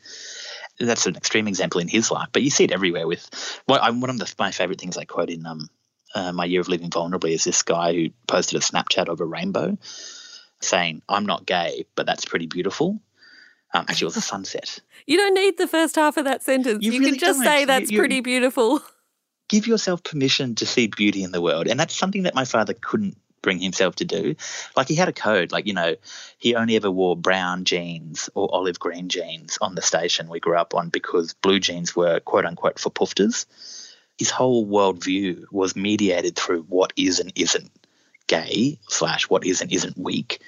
That's 0.78 1.06
an 1.06 1.16
extreme 1.16 1.48
example 1.48 1.80
in 1.80 1.88
his 1.88 2.12
life, 2.12 2.28
but 2.34 2.42
you 2.42 2.50
see 2.50 2.66
it 2.66 2.74
everywhere. 2.74 3.08
With 3.08 3.30
well, 3.66 3.80
I'm, 3.82 4.02
one 4.02 4.10
of 4.10 4.20
the, 4.20 4.34
my 4.38 4.52
favorite 4.52 4.82
things 4.82 4.98
I 4.98 5.06
quote 5.06 5.30
in 5.30 5.46
um, 5.46 5.70
uh, 6.14 6.34
my 6.34 6.44
year 6.44 6.60
of 6.60 6.68
living 6.68 6.90
vulnerably 6.90 7.32
is 7.32 7.46
this 7.46 7.64
guy 7.64 7.94
who 7.94 8.10
posted 8.28 8.58
a 8.58 8.64
Snapchat 8.64 9.08
of 9.08 9.22
a 9.22 9.26
rainbow, 9.26 9.78
saying, 10.60 11.02
"I'm 11.08 11.26
not 11.26 11.46
gay, 11.46 11.86
but 11.96 12.06
that's 12.06 12.26
pretty 12.26 12.48
beautiful." 12.48 13.00
Um, 13.76 13.86
actually, 13.90 14.06
it 14.06 14.08
was 14.08 14.18
a 14.18 14.22
sunset. 14.22 14.80
You 15.06 15.18
don't 15.18 15.34
need 15.34 15.58
the 15.58 15.68
first 15.68 15.98
half 15.98 16.16
of 16.16 16.24
that 16.24 16.42
sentence. 16.42 16.82
You, 16.82 16.94
you 16.94 17.00
really 17.00 17.12
can 17.12 17.20
just 17.20 17.40
don't. 17.40 17.46
say 17.46 17.66
that's 17.66 17.92
you, 17.92 18.00
pretty 18.00 18.22
beautiful. 18.22 18.82
Give 19.50 19.68
yourself 19.68 20.02
permission 20.02 20.56
to 20.56 20.66
see 20.66 20.88
beauty 20.88 21.24
in 21.24 21.34
the 21.34 21.42
world. 21.42 21.68
And 21.68 21.78
that's 21.78 21.94
something 21.94 22.24
that 22.24 22.34
my 22.34 22.46
father 22.46 22.74
couldn't 22.74 23.18
bring 23.42 23.60
himself 23.60 23.98
to 23.98 24.06
do. 24.06 24.36
Like 24.78 24.88
he 24.88 24.96
had 24.96 25.10
a 25.10 25.14
code, 25.14 25.52
like, 25.52 25.68
you 25.68 25.74
know, 25.74 25.96
he 26.38 26.56
only 26.56 26.78
ever 26.78 26.90
wore 26.90 27.18
brown 27.18 27.66
jeans 27.66 28.30
or 28.34 28.48
olive 28.56 28.80
green 28.80 29.10
jeans 29.10 29.58
on 29.60 29.76
the 29.76 29.82
station 29.82 30.30
we 30.30 30.40
grew 30.40 30.58
up 30.58 30.74
on 30.74 30.88
because 30.88 31.34
blue 31.34 31.60
jeans 31.60 31.96
were 31.96 32.22
quote 32.22 32.46
unquote 32.46 32.80
for 32.80 32.90
poofters. 32.90 33.46
His 34.18 34.32
whole 34.32 34.66
worldview 34.66 35.44
was 35.52 35.76
mediated 35.76 36.38
through 36.38 36.64
what 36.64 36.94
is 36.96 37.20
and 37.20 37.34
isn't 37.36 37.72
gay 38.28 38.80
slash 38.88 39.30
what 39.30 39.46
is 39.46 39.62
and 39.62 39.72
isn't 39.72 39.98
weak. 39.98 40.40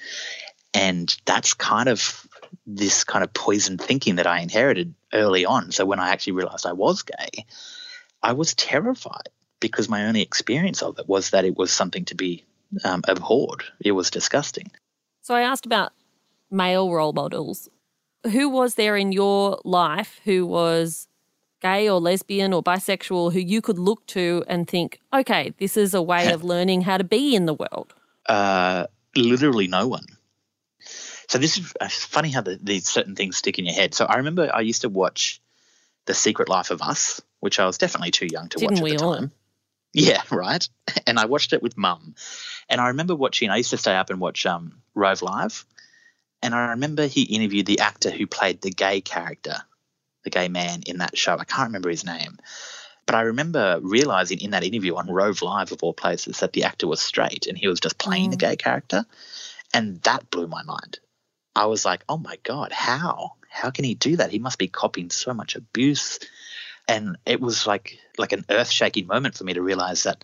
And 0.72 1.14
that's 1.26 1.52
kind 1.52 1.90
of 1.90 2.26
this 2.66 3.04
kind 3.04 3.24
of 3.24 3.32
poisoned 3.32 3.80
thinking 3.80 4.16
that 4.16 4.26
I 4.26 4.40
inherited 4.40 4.94
early 5.12 5.44
on. 5.44 5.72
So 5.72 5.84
when 5.84 6.00
I 6.00 6.10
actually 6.10 6.34
realized 6.34 6.66
I 6.66 6.72
was 6.72 7.02
gay, 7.02 7.46
I 8.22 8.32
was 8.32 8.54
terrified 8.54 9.28
because 9.60 9.88
my 9.88 10.06
only 10.06 10.22
experience 10.22 10.82
of 10.82 10.98
it 10.98 11.08
was 11.08 11.30
that 11.30 11.44
it 11.44 11.56
was 11.56 11.72
something 11.72 12.04
to 12.06 12.14
be 12.14 12.44
um, 12.84 13.02
abhorred. 13.08 13.64
It 13.80 13.92
was 13.92 14.10
disgusting. 14.10 14.70
So 15.22 15.34
I 15.34 15.42
asked 15.42 15.66
about 15.66 15.92
male 16.50 16.90
role 16.90 17.12
models. 17.12 17.68
Who 18.24 18.48
was 18.48 18.74
there 18.74 18.96
in 18.96 19.12
your 19.12 19.60
life 19.64 20.20
who 20.24 20.46
was 20.46 21.08
gay 21.60 21.88
or 21.88 22.00
lesbian 22.00 22.52
or 22.52 22.62
bisexual 22.62 23.32
who 23.32 23.38
you 23.38 23.60
could 23.60 23.78
look 23.78 24.06
to 24.06 24.44
and 24.48 24.68
think, 24.68 25.00
okay, 25.12 25.52
this 25.58 25.76
is 25.76 25.94
a 25.94 26.02
way 26.02 26.32
of 26.32 26.44
learning 26.44 26.82
how 26.82 26.98
to 26.98 27.04
be 27.04 27.34
in 27.34 27.46
the 27.46 27.54
world? 27.54 27.94
Uh, 28.26 28.86
literally 29.16 29.66
no 29.66 29.88
one. 29.88 30.04
So 31.28 31.38
this 31.38 31.58
is 31.58 31.74
uh, 31.80 31.88
funny 31.88 32.30
how 32.30 32.40
the, 32.40 32.58
these 32.60 32.88
certain 32.88 33.14
things 33.14 33.36
stick 33.36 33.58
in 33.58 33.66
your 33.66 33.74
head. 33.74 33.94
So 33.94 34.06
I 34.06 34.16
remember 34.16 34.50
I 34.52 34.60
used 34.60 34.82
to 34.82 34.88
watch 34.88 35.40
The 36.06 36.14
Secret 36.14 36.48
Life 36.48 36.70
of 36.70 36.80
Us, 36.82 37.20
which 37.40 37.58
I 37.60 37.66
was 37.66 37.78
definitely 37.78 38.10
too 38.10 38.26
young 38.26 38.48
to 38.50 38.58
Didn't 38.58 38.76
watch 38.76 38.82
we 38.82 38.92
at 38.92 38.98
the 38.98 39.04
all? 39.04 39.16
time. 39.16 39.32
Yeah, 39.92 40.22
right. 40.30 40.66
And 41.06 41.18
I 41.18 41.26
watched 41.26 41.52
it 41.52 41.62
with 41.62 41.76
mum. 41.76 42.14
And 42.68 42.80
I 42.80 42.88
remember 42.88 43.14
watching, 43.14 43.50
I 43.50 43.56
used 43.56 43.70
to 43.70 43.78
stay 43.78 43.94
up 43.94 44.10
and 44.10 44.20
watch 44.20 44.46
um, 44.46 44.80
Rove 44.94 45.22
Live. 45.22 45.64
And 46.42 46.54
I 46.54 46.70
remember 46.70 47.06
he 47.06 47.22
interviewed 47.22 47.66
the 47.66 47.80
actor 47.80 48.10
who 48.10 48.26
played 48.26 48.62
the 48.62 48.70
gay 48.70 49.00
character, 49.00 49.56
the 50.24 50.30
gay 50.30 50.48
man 50.48 50.82
in 50.86 50.98
that 50.98 51.18
show. 51.18 51.36
I 51.38 51.44
can't 51.44 51.68
remember 51.68 51.90
his 51.90 52.04
name. 52.04 52.38
But 53.06 53.16
I 53.16 53.22
remember 53.22 53.80
realizing 53.82 54.40
in 54.40 54.50
that 54.50 54.64
interview 54.64 54.94
on 54.94 55.10
Rove 55.10 55.42
Live, 55.42 55.72
of 55.72 55.82
all 55.82 55.94
places, 55.94 56.40
that 56.40 56.52
the 56.52 56.64
actor 56.64 56.86
was 56.86 57.00
straight 57.00 57.46
and 57.46 57.56
he 57.58 57.66
was 57.68 57.80
just 57.80 57.98
playing 57.98 58.32
Mm. 58.32 58.38
gay 58.38 58.56
character. 58.56 59.04
And 59.74 60.00
that 60.02 60.30
blew 60.30 60.46
my 60.46 60.62
mind. 60.62 61.00
I 61.58 61.66
was 61.66 61.84
like, 61.84 62.04
oh 62.08 62.18
my 62.18 62.38
God, 62.44 62.70
how? 62.70 63.32
How 63.50 63.70
can 63.70 63.84
he 63.84 63.96
do 63.96 64.14
that? 64.16 64.30
He 64.30 64.38
must 64.38 64.58
be 64.58 64.68
copying 64.68 65.10
so 65.10 65.34
much 65.34 65.56
abuse. 65.56 66.20
And 66.86 67.18
it 67.26 67.40
was 67.40 67.66
like 67.66 67.98
like 68.16 68.32
an 68.32 68.44
earth 68.48 68.70
shaking 68.70 69.08
moment 69.08 69.36
for 69.36 69.42
me 69.42 69.54
to 69.54 69.60
realize 69.60 70.04
that 70.04 70.22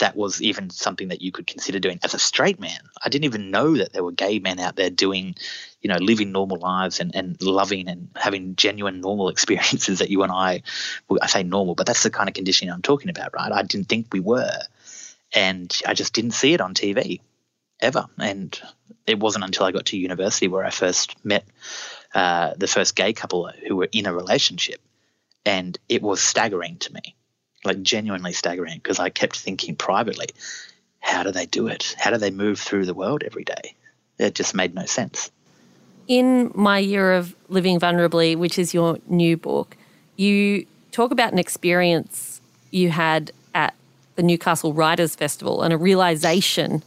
that 0.00 0.16
was 0.16 0.42
even 0.42 0.68
something 0.70 1.08
that 1.08 1.22
you 1.22 1.30
could 1.30 1.46
consider 1.46 1.78
doing 1.78 2.00
as 2.02 2.14
a 2.14 2.18
straight 2.18 2.58
man. 2.58 2.80
I 3.04 3.10
didn't 3.10 3.26
even 3.26 3.52
know 3.52 3.76
that 3.76 3.92
there 3.92 4.02
were 4.02 4.10
gay 4.10 4.40
men 4.40 4.58
out 4.58 4.74
there 4.74 4.90
doing, 4.90 5.36
you 5.82 5.88
know, 5.88 5.98
living 6.00 6.32
normal 6.32 6.58
lives 6.58 6.98
and, 6.98 7.14
and 7.14 7.40
loving 7.40 7.88
and 7.88 8.08
having 8.16 8.56
genuine 8.56 9.00
normal 9.00 9.28
experiences 9.34 10.00
that 10.00 10.10
you 10.10 10.24
and 10.24 10.32
I, 10.32 10.62
I 11.22 11.28
say 11.28 11.44
normal, 11.44 11.76
but 11.76 11.86
that's 11.86 12.02
the 12.02 12.10
kind 12.10 12.28
of 12.28 12.34
conditioning 12.34 12.74
I'm 12.74 12.82
talking 12.82 13.10
about, 13.10 13.34
right? 13.34 13.52
I 13.52 13.62
didn't 13.62 13.88
think 13.88 14.08
we 14.10 14.20
were. 14.20 14.58
And 15.32 15.78
I 15.86 15.94
just 15.94 16.12
didn't 16.12 16.32
see 16.32 16.54
it 16.54 16.60
on 16.60 16.74
TV 16.74 17.20
ever. 17.80 18.06
And 18.18 18.58
it 19.06 19.18
wasn't 19.18 19.44
until 19.44 19.66
I 19.66 19.72
got 19.72 19.86
to 19.86 19.98
university 19.98 20.48
where 20.48 20.64
I 20.64 20.70
first 20.70 21.16
met 21.24 21.44
uh, 22.14 22.54
the 22.56 22.66
first 22.66 22.96
gay 22.96 23.12
couple 23.12 23.50
who 23.66 23.76
were 23.76 23.88
in 23.92 24.06
a 24.06 24.14
relationship. 24.14 24.80
And 25.44 25.78
it 25.88 26.02
was 26.02 26.22
staggering 26.22 26.76
to 26.78 26.92
me, 26.92 27.16
like 27.64 27.82
genuinely 27.82 28.32
staggering, 28.32 28.78
because 28.78 28.98
I 28.98 29.10
kept 29.10 29.38
thinking 29.38 29.74
privately, 29.74 30.28
how 31.00 31.22
do 31.22 31.30
they 31.30 31.46
do 31.46 31.68
it? 31.68 31.94
How 31.98 32.10
do 32.10 32.18
they 32.18 32.30
move 32.30 32.60
through 32.60 32.86
the 32.86 32.94
world 32.94 33.22
every 33.24 33.44
day? 33.44 33.74
It 34.18 34.34
just 34.34 34.54
made 34.54 34.74
no 34.74 34.84
sense. 34.84 35.30
In 36.08 36.50
My 36.54 36.78
Year 36.78 37.12
of 37.12 37.34
Living 37.48 37.78
Vulnerably, 37.80 38.36
which 38.36 38.58
is 38.58 38.74
your 38.74 38.98
new 39.06 39.36
book, 39.36 39.76
you 40.16 40.66
talk 40.92 41.10
about 41.10 41.32
an 41.32 41.38
experience 41.38 42.40
you 42.70 42.90
had 42.90 43.32
at 43.54 43.74
the 44.16 44.22
Newcastle 44.22 44.74
Writers 44.74 45.14
Festival 45.14 45.62
and 45.62 45.72
a 45.72 45.78
realization 45.78 46.82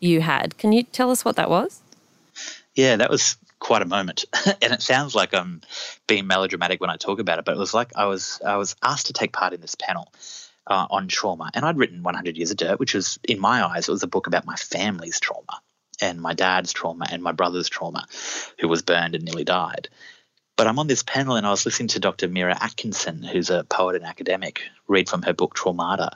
you 0.00 0.20
had. 0.20 0.58
Can 0.58 0.72
you 0.72 0.82
tell 0.82 1.10
us 1.10 1.24
what 1.24 1.36
that 1.36 1.50
was? 1.50 1.80
Yeah, 2.74 2.96
that 2.96 3.10
was 3.10 3.36
quite 3.58 3.82
a 3.82 3.86
moment, 3.86 4.24
and 4.62 4.72
it 4.72 4.82
sounds 4.82 5.14
like 5.14 5.34
I'm 5.34 5.60
being 6.06 6.26
melodramatic 6.26 6.80
when 6.80 6.90
I 6.90 6.96
talk 6.96 7.18
about 7.18 7.38
it. 7.38 7.44
But 7.44 7.56
it 7.56 7.58
was 7.58 7.74
like 7.74 7.92
I 7.96 8.06
was 8.06 8.40
I 8.44 8.56
was 8.56 8.74
asked 8.82 9.06
to 9.06 9.12
take 9.12 9.32
part 9.32 9.52
in 9.52 9.60
this 9.60 9.74
panel 9.74 10.12
uh, 10.66 10.86
on 10.90 11.08
trauma, 11.08 11.50
and 11.54 11.64
I'd 11.64 11.76
written 11.76 12.02
100 12.02 12.36
Years 12.36 12.50
of 12.50 12.56
Dirt, 12.56 12.80
which 12.80 12.94
was 12.94 13.18
in 13.28 13.38
my 13.38 13.64
eyes 13.64 13.88
it 13.88 13.92
was 13.92 14.02
a 14.02 14.08
book 14.08 14.26
about 14.26 14.46
my 14.46 14.56
family's 14.56 15.20
trauma 15.20 15.60
and 16.00 16.20
my 16.20 16.32
dad's 16.32 16.72
trauma 16.72 17.06
and 17.10 17.22
my 17.22 17.32
brother's 17.32 17.68
trauma, 17.68 18.06
who 18.58 18.68
was 18.68 18.82
burned 18.82 19.14
and 19.14 19.24
nearly 19.24 19.44
died. 19.44 19.88
But 20.56 20.66
I'm 20.66 20.78
on 20.78 20.86
this 20.86 21.02
panel 21.02 21.36
and 21.36 21.46
I 21.46 21.50
was 21.50 21.64
listening 21.64 21.88
to 21.88 22.00
Dr. 22.00 22.28
Meera 22.28 22.56
Atkinson, 22.58 23.22
who's 23.22 23.50
a 23.50 23.64
poet 23.64 23.96
and 23.96 24.04
academic, 24.04 24.62
read 24.88 25.08
from 25.08 25.22
her 25.22 25.32
book 25.32 25.54
Traumata 25.54 26.12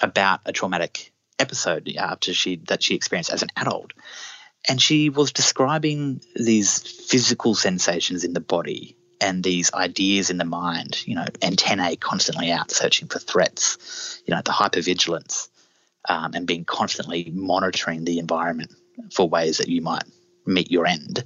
about 0.00 0.40
a 0.46 0.52
traumatic 0.52 1.12
episode 1.38 1.92
after 1.96 2.32
she 2.34 2.56
that 2.68 2.82
she 2.82 2.94
experienced 2.94 3.32
as 3.32 3.42
an 3.42 3.48
adult. 3.56 3.92
And 4.68 4.82
she 4.82 5.08
was 5.08 5.32
describing 5.32 6.20
these 6.34 6.78
physical 6.78 7.54
sensations 7.54 8.24
in 8.24 8.32
the 8.32 8.40
body 8.40 8.96
and 9.20 9.42
these 9.42 9.72
ideas 9.72 10.30
in 10.30 10.36
the 10.36 10.44
mind, 10.44 11.06
you 11.06 11.14
know, 11.14 11.24
antennae 11.42 11.96
constantly 11.96 12.50
out 12.50 12.70
searching 12.70 13.08
for 13.08 13.18
threats, 13.18 14.20
you 14.26 14.34
know, 14.34 14.42
the 14.44 14.52
hypervigilance 14.52 15.48
um, 16.08 16.32
and 16.34 16.46
being 16.46 16.64
constantly 16.64 17.30
monitoring 17.32 18.04
the 18.04 18.18
environment 18.18 18.72
for 19.12 19.28
ways 19.28 19.58
that 19.58 19.68
you 19.68 19.80
might 19.80 20.04
meet 20.46 20.70
your 20.70 20.86
end. 20.86 21.24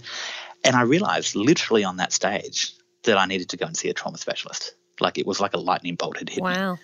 And 0.64 0.76
I 0.76 0.82
realized 0.82 1.34
literally 1.34 1.84
on 1.84 1.96
that 1.96 2.12
stage 2.12 2.72
that 3.04 3.18
I 3.18 3.26
needed 3.26 3.50
to 3.50 3.56
go 3.56 3.66
and 3.66 3.76
see 3.76 3.88
a 3.88 3.94
trauma 3.94 4.18
specialist. 4.18 4.74
Like 5.00 5.18
it 5.18 5.26
was 5.26 5.40
like 5.40 5.54
a 5.54 5.58
lightning 5.58 5.96
bolt 5.96 6.18
had 6.18 6.28
hit 6.28 6.42
me 6.42 6.50
Wow. 6.50 6.78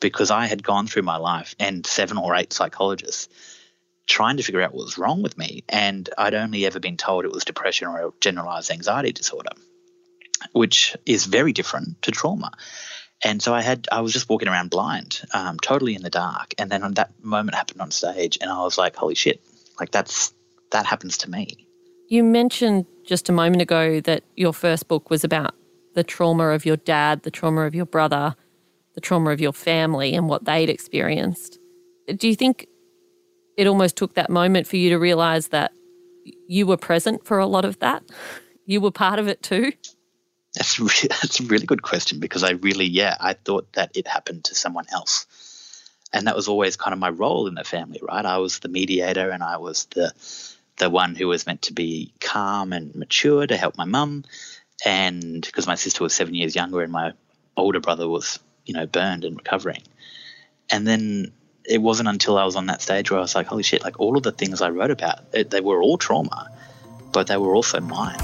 Because 0.00 0.30
I 0.30 0.46
had 0.46 0.62
gone 0.62 0.86
through 0.86 1.02
my 1.02 1.16
life 1.16 1.54
and 1.58 1.86
seven 1.86 2.18
or 2.18 2.34
eight 2.34 2.52
psychologists 2.52 3.28
trying 4.06 4.36
to 4.36 4.42
figure 4.42 4.60
out 4.60 4.74
what 4.74 4.84
was 4.84 4.98
wrong 4.98 5.22
with 5.22 5.38
me. 5.38 5.64
And 5.68 6.08
I'd 6.18 6.34
only 6.34 6.66
ever 6.66 6.78
been 6.80 6.96
told 6.96 7.24
it 7.24 7.32
was 7.32 7.44
depression 7.44 7.88
or 7.88 8.12
generalized 8.20 8.70
anxiety 8.70 9.12
disorder, 9.12 9.50
which 10.52 10.96
is 11.06 11.24
very 11.24 11.52
different 11.52 12.02
to 12.02 12.10
trauma. 12.10 12.52
And 13.22 13.42
so 13.42 13.54
I 13.54 13.62
had, 13.62 13.88
I 13.90 14.02
was 14.02 14.12
just 14.12 14.28
walking 14.28 14.48
around 14.48 14.70
blind, 14.70 15.22
um, 15.32 15.58
totally 15.58 15.94
in 15.94 16.02
the 16.02 16.10
dark. 16.10 16.54
And 16.58 16.70
then 16.70 16.82
on 16.82 16.94
that 16.94 17.12
moment 17.22 17.54
happened 17.54 17.80
on 17.80 17.90
stage, 17.90 18.36
and 18.40 18.50
I 18.50 18.62
was 18.62 18.76
like, 18.76 18.96
holy 18.96 19.14
shit, 19.14 19.40
like 19.80 19.90
that's, 19.90 20.34
that 20.72 20.84
happens 20.84 21.16
to 21.18 21.30
me. 21.30 21.66
You 22.08 22.22
mentioned 22.22 22.84
just 23.06 23.30
a 23.30 23.32
moment 23.32 23.62
ago 23.62 24.00
that 24.00 24.24
your 24.36 24.52
first 24.52 24.88
book 24.88 25.08
was 25.08 25.24
about 25.24 25.54
the 25.94 26.04
trauma 26.04 26.48
of 26.48 26.66
your 26.66 26.76
dad, 26.76 27.22
the 27.22 27.30
trauma 27.30 27.62
of 27.62 27.74
your 27.74 27.86
brother, 27.86 28.34
the 28.94 29.00
trauma 29.00 29.30
of 29.30 29.40
your 29.40 29.52
family, 29.52 30.14
and 30.14 30.28
what 30.28 30.44
they'd 30.44 30.70
experienced. 30.70 31.58
Do 32.16 32.28
you 32.28 32.36
think 32.36 32.66
it 33.56 33.66
almost 33.66 33.96
took 33.96 34.14
that 34.14 34.30
moment 34.30 34.66
for 34.66 34.76
you 34.76 34.90
to 34.90 34.98
realize 34.98 35.48
that 35.48 35.72
you 36.48 36.66
were 36.66 36.76
present 36.76 37.24
for 37.24 37.38
a 37.38 37.46
lot 37.46 37.64
of 37.64 37.78
that? 37.80 38.02
You 38.66 38.80
were 38.80 38.90
part 38.90 39.18
of 39.18 39.28
it 39.28 39.42
too? 39.42 39.72
That's 40.54 40.78
re- 40.80 41.08
that's 41.08 41.40
a 41.40 41.44
really 41.44 41.66
good 41.66 41.82
question 41.82 42.20
because 42.20 42.42
I 42.42 42.52
really, 42.52 42.86
yeah, 42.86 43.16
I 43.20 43.34
thought 43.34 43.72
that 43.74 43.96
it 43.96 44.06
happened 44.06 44.44
to 44.44 44.54
someone 44.54 44.86
else, 44.92 45.26
and 46.12 46.26
that 46.26 46.36
was 46.36 46.48
always 46.48 46.76
kind 46.76 46.92
of 46.92 46.98
my 46.98 47.10
role 47.10 47.46
in 47.46 47.54
the 47.54 47.64
family, 47.64 48.00
right? 48.02 48.24
I 48.24 48.38
was 48.38 48.60
the 48.60 48.68
mediator, 48.68 49.30
and 49.30 49.42
I 49.42 49.58
was 49.58 49.86
the 49.86 50.12
the 50.76 50.90
one 50.90 51.14
who 51.14 51.28
was 51.28 51.46
meant 51.46 51.62
to 51.62 51.72
be 51.72 52.12
calm 52.20 52.72
and 52.72 52.94
mature 52.94 53.46
to 53.46 53.56
help 53.56 53.76
my 53.76 53.84
mum, 53.84 54.24
and 54.84 55.42
because 55.44 55.66
my 55.66 55.76
sister 55.76 56.02
was 56.02 56.14
seven 56.14 56.34
years 56.34 56.54
younger, 56.54 56.82
and 56.82 56.92
my 56.92 57.12
older 57.56 57.80
brother 57.80 58.08
was, 58.08 58.38
you 58.66 58.74
know, 58.74 58.86
burned 58.86 59.24
and 59.24 59.36
recovering, 59.36 59.82
and 60.70 60.86
then 60.86 61.32
it 61.64 61.80
wasn't 61.80 62.08
until 62.08 62.36
I 62.36 62.44
was 62.44 62.56
on 62.56 62.66
that 62.66 62.82
stage 62.82 63.10
where 63.10 63.18
I 63.18 63.22
was 63.22 63.34
like, 63.34 63.46
holy 63.46 63.62
shit, 63.62 63.82
like 63.82 63.98
all 63.98 64.16
of 64.16 64.22
the 64.22 64.32
things 64.32 64.60
I 64.60 64.68
wrote 64.68 64.90
about, 64.90 65.20
it, 65.32 65.50
they 65.50 65.60
were 65.60 65.82
all 65.82 65.96
trauma, 65.96 66.50
but 67.12 67.26
they 67.26 67.36
were 67.36 67.54
also 67.54 67.80
mine. 67.80 68.18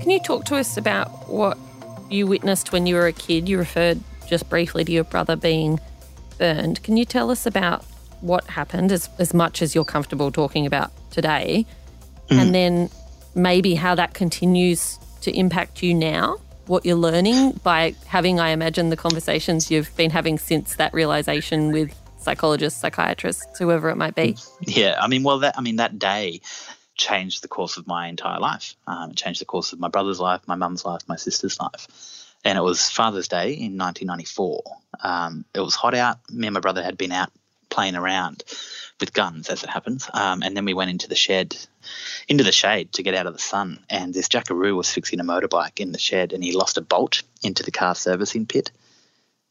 Can 0.00 0.10
you 0.10 0.20
talk 0.20 0.44
to 0.46 0.56
us 0.56 0.76
about 0.76 1.08
what 1.30 1.56
you 2.10 2.26
witnessed 2.26 2.72
when 2.72 2.86
you 2.86 2.96
were 2.96 3.06
a 3.06 3.12
kid? 3.12 3.48
You 3.48 3.56
referred 3.56 4.00
just 4.26 4.50
briefly 4.50 4.84
to 4.84 4.92
your 4.92 5.04
brother 5.04 5.36
being 5.36 5.80
burned. 6.38 6.82
Can 6.82 6.96
you 6.96 7.04
tell 7.04 7.30
us 7.30 7.46
about 7.46 7.84
what 8.20 8.46
happened 8.46 8.92
as, 8.92 9.08
as 9.18 9.34
much 9.34 9.62
as 9.62 9.74
you're 9.74 9.84
comfortable 9.84 10.30
talking 10.30 10.66
about 10.66 10.92
today? 11.10 11.66
And 12.30 12.54
then 12.54 12.90
maybe 13.34 13.74
how 13.74 13.94
that 13.94 14.14
continues 14.14 14.98
to 15.22 15.36
impact 15.36 15.82
you 15.82 15.94
now? 15.94 16.38
What 16.66 16.86
you're 16.86 16.96
learning 16.96 17.52
by 17.62 17.94
having, 18.06 18.40
I 18.40 18.50
imagine, 18.50 18.90
the 18.90 18.96
conversations 18.96 19.70
you've 19.70 19.94
been 19.96 20.10
having 20.10 20.38
since 20.38 20.76
that 20.76 20.94
realization 20.94 21.72
with 21.72 21.94
psychologists, 22.18 22.80
psychiatrists, 22.80 23.58
whoever 23.58 23.90
it 23.90 23.96
might 23.96 24.14
be. 24.14 24.36
Yeah, 24.60 24.96
I 24.98 25.08
mean, 25.08 25.22
well, 25.22 25.40
that 25.40 25.58
I 25.58 25.60
mean 25.60 25.76
that 25.76 25.98
day 25.98 26.40
changed 26.96 27.42
the 27.42 27.48
course 27.48 27.76
of 27.76 27.86
my 27.86 28.08
entire 28.08 28.40
life. 28.40 28.76
Um, 28.86 29.10
it 29.10 29.16
changed 29.16 29.40
the 29.40 29.46
course 29.46 29.72
of 29.72 29.80
my 29.80 29.88
brother's 29.88 30.20
life, 30.20 30.40
my 30.46 30.54
mum's 30.54 30.84
life, 30.84 31.02
my 31.06 31.16
sister's 31.16 31.60
life. 31.60 31.86
And 32.44 32.56
it 32.56 32.62
was 32.62 32.90
Father's 32.90 33.28
Day 33.28 33.52
in 33.52 33.76
1994. 33.76 34.62
Um, 35.02 35.44
it 35.54 35.60
was 35.60 35.74
hot 35.74 35.94
out. 35.94 36.18
Me 36.30 36.46
and 36.46 36.54
my 36.54 36.60
brother 36.60 36.82
had 36.82 36.96
been 36.96 37.12
out 37.12 37.30
playing 37.74 37.96
around 37.96 38.44
with 39.00 39.12
guns, 39.12 39.48
as 39.48 39.64
it 39.64 39.70
happens. 39.70 40.08
Um, 40.14 40.42
and 40.42 40.56
then 40.56 40.64
we 40.64 40.74
went 40.74 40.90
into 40.90 41.08
the 41.08 41.16
shed, 41.16 41.56
into 42.28 42.44
the 42.44 42.52
shade 42.52 42.92
to 42.92 43.02
get 43.02 43.14
out 43.14 43.26
of 43.26 43.32
the 43.32 43.40
sun. 43.40 43.80
And 43.90 44.14
this 44.14 44.28
jackaroo 44.28 44.76
was 44.76 44.90
fixing 44.90 45.20
a 45.20 45.24
motorbike 45.24 45.80
in 45.80 45.92
the 45.92 45.98
shed, 45.98 46.32
and 46.32 46.44
he 46.44 46.52
lost 46.52 46.78
a 46.78 46.82
bolt 46.82 47.22
into 47.42 47.64
the 47.64 47.72
car 47.72 47.94
servicing 47.94 48.46
pit. 48.46 48.70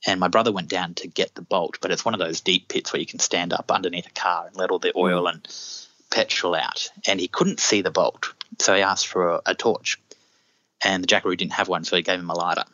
And 0.06 0.20
my 0.20 0.30
brother 0.30 0.52
went 0.52 0.70
down 0.70 0.96
to 0.96 1.08
get 1.08 1.36
the 1.36 1.42
bolt, 1.42 1.78
but 1.82 1.92
it's 1.92 2.06
one 2.06 2.14
of 2.14 2.20
those 2.20 2.42
deep 2.42 2.68
pits 2.68 2.92
where 2.92 3.00
you 3.00 3.06
can 3.06 3.20
stand 3.20 3.54
up 3.54 3.72
underneath 3.72 4.08
a 4.08 4.20
car 4.20 4.48
and 4.48 4.56
let 4.56 4.72
all 4.72 4.80
the 4.80 4.94
oil 4.96 5.28
and 5.28 5.46
petrol 6.10 6.56
out. 6.56 6.90
And 7.06 7.20
he 7.20 7.28
couldn't 7.28 7.60
see 7.60 7.82
the 7.82 7.92
bolt, 7.92 8.34
so 8.60 8.74
he 8.74 8.82
asked 8.82 9.08
for 9.08 9.30
a, 9.30 9.42
a 9.48 9.56
torch. 9.56 10.00
And 10.84 11.04
the 11.04 11.08
jackaroo 11.08 11.36
didn't 11.36 11.54
have 11.54 11.70
one, 11.70 11.84
so 11.84 11.96
he 11.96 12.02
gave 12.02 12.20
him 12.20 12.30
a 12.30 12.38
lighter. 12.38 12.66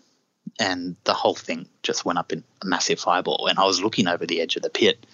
And 0.60 0.96
the 1.04 1.14
whole 1.14 1.36
thing 1.36 1.68
just 1.84 2.06
went 2.06 2.20
up 2.20 2.34
in 2.34 2.44
a 2.62 2.66
massive 2.66 3.00
fireball. 3.00 3.48
And 3.48 3.60
I 3.60 3.66
was 3.66 3.82
looking 3.82 4.08
over 4.08 4.26
the 4.26 4.42
edge 4.42 4.56
of 4.56 4.64
the 4.64 4.70
pit, 4.70 5.06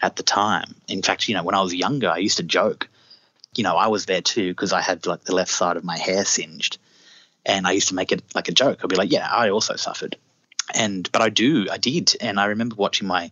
at 0.00 0.16
the 0.16 0.22
time. 0.22 0.74
In 0.86 1.02
fact, 1.02 1.28
you 1.28 1.34
know, 1.34 1.42
when 1.42 1.54
I 1.54 1.62
was 1.62 1.74
younger, 1.74 2.08
I 2.08 2.18
used 2.18 2.38
to 2.38 2.42
joke, 2.42 2.88
you 3.54 3.64
know, 3.64 3.76
I 3.76 3.88
was 3.88 4.06
there 4.06 4.20
too 4.20 4.50
because 4.50 4.72
I 4.72 4.80
had 4.80 5.06
like 5.06 5.24
the 5.24 5.34
left 5.34 5.50
side 5.50 5.76
of 5.76 5.84
my 5.84 5.98
hair 5.98 6.24
singed. 6.24 6.78
And 7.44 7.66
I 7.66 7.72
used 7.72 7.88
to 7.88 7.94
make 7.94 8.12
it 8.12 8.22
like 8.34 8.48
a 8.48 8.52
joke. 8.52 8.80
I'd 8.82 8.90
be 8.90 8.96
like, 8.96 9.12
yeah, 9.12 9.28
I 9.30 9.50
also 9.50 9.76
suffered. 9.76 10.16
And, 10.74 11.10
but 11.12 11.22
I 11.22 11.30
do, 11.30 11.66
I 11.70 11.78
did. 11.78 12.14
And 12.20 12.38
I 12.38 12.46
remember 12.46 12.76
watching 12.76 13.08
my, 13.08 13.30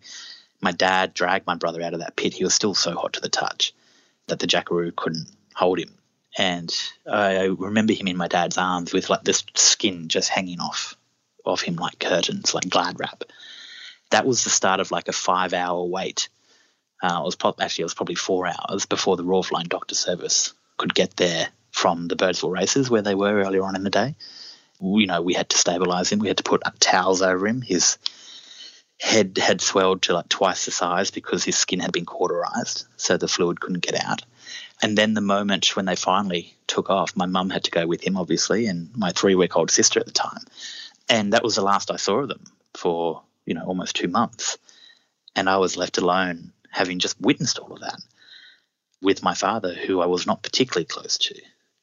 my 0.61 0.73
dad 0.73 1.13
drag 1.13 1.47
my 1.47 1.55
brother 1.55 1.83
out 1.83 1.93
of 1.93 2.01
that 2.01 2.17
pit. 2.17 2.33
He 2.33 2.45
was 2.45 2.55
still 2.55 2.75
so 2.75 2.95
hot 2.95 3.15
to 3.15 3.21
the 3.21 3.29
touch 3.29 3.75
that 4.27 4.39
the 4.39 4.47
jackaroo 4.47 4.93
couldn't 4.93 5.29
hold 5.55 5.79
him. 5.79 5.93
And 6.39 6.75
I 7.11 7.45
remember 7.45 7.93
him 7.93 8.09
in 8.09 8.17
my 8.17 8.29
dad's 8.29 8.59
arms 8.59 8.93
with 8.93 9.11
like 9.11 9.25
this 9.25 9.45
skin 9.55 10.09
just 10.09 10.29
hanging 10.29 10.61
off 10.61 10.97
of 11.45 11.61
him 11.61 11.77
like 11.77 11.99
curtains, 11.99 12.55
like 12.55 12.69
glad 12.69 12.99
wrap. 12.99 13.25
That 14.11 14.27
was 14.27 14.45
the 14.45 14.51
start 14.51 14.81
of 14.81 14.91
like 14.91 15.09
a 15.09 15.13
five 15.13 15.53
hour 15.53 15.85
wait 15.85 16.29
uh, 17.03 17.21
it 17.21 17.25
was 17.25 17.37
pro- 17.37 17.55
actually 17.61 17.83
it 17.83 17.87
was 17.87 17.95
probably 17.95 18.15
four 18.15 18.47
hours 18.47 18.87
before 18.87 19.17
the 19.17 19.25
Royal 19.25 19.43
Flying 19.43 19.69
Doctor 19.69 19.95
Service 19.95 20.55
could 20.77 20.95
get 20.95 21.17
there 21.17 21.49
from 21.71 22.09
the 22.09 22.17
Birdsville 22.17 22.53
races 22.53 22.89
where 22.89 23.03
they 23.03 23.15
were 23.15 23.43
earlier 23.43 23.65
on 23.65 23.77
in 23.77 23.85
the 23.85 23.91
day. 23.91 24.15
We, 24.81 25.03
you 25.03 25.07
know, 25.07 25.23
we 25.23 25.35
had 25.35 25.51
to 25.51 25.57
stabilise 25.57 26.11
him. 26.11 26.19
We 26.19 26.29
had 26.29 26.39
to 26.39 26.43
put 26.43 26.63
towels 26.81 27.23
over 27.23 27.47
him. 27.47 27.61
His 27.61 27.99
head 28.99 29.37
had 29.37 29.61
swelled 29.61 30.03
to 30.03 30.15
like 30.15 30.29
twice 30.29 30.65
the 30.65 30.71
size 30.71 31.11
because 31.11 31.45
his 31.45 31.57
skin 31.57 31.81
had 31.81 31.93
been 31.93 32.07
cauterized, 32.07 32.87
so 32.97 33.17
the 33.17 33.29
fluid 33.29 33.61
couldn't 33.61 33.85
get 33.85 34.03
out. 34.03 34.23
And 34.83 34.97
then 34.97 35.15
the 35.15 35.21
moment 35.21 35.77
when 35.77 35.87
they 35.87 35.97
finally 35.97 36.55
took 36.67 36.91
off, 36.91 37.17
my 37.17 37.27
mum 37.27 37.51
had 37.51 37.65
to 37.65 37.71
go 37.71 37.87
with 37.87 38.03
him, 38.03 38.17
obviously, 38.17 38.67
and 38.67 38.95
my 38.97 39.11
three-week-old 39.11 39.71
sister 39.71 40.01
at 40.01 40.07
the 40.07 40.13
time. 40.13 40.43
And 41.09 41.33
that 41.33 41.43
was 41.43 41.57
the 41.57 41.63
last 41.63 41.91
I 41.91 41.97
saw 41.97 42.21
of 42.21 42.29
them 42.29 42.45
for 42.75 43.23
you 43.45 43.55
know 43.55 43.65
almost 43.67 43.97
two 43.97 44.09
months. 44.09 44.59
And 45.35 45.49
I 45.51 45.59
was 45.59 45.77
left 45.77 45.99
alone 45.99 46.53
having 46.77 46.99
just 46.99 47.19
witnessed 47.19 47.59
all 47.59 47.73
of 47.73 47.81
that 47.81 47.99
with 49.01 49.23
my 49.23 49.33
father, 49.33 49.75
who 49.75 50.03
I 50.03 50.07
was 50.07 50.27
not 50.27 50.43
particularly 50.43 50.85
close 50.85 51.17
to 51.19 51.35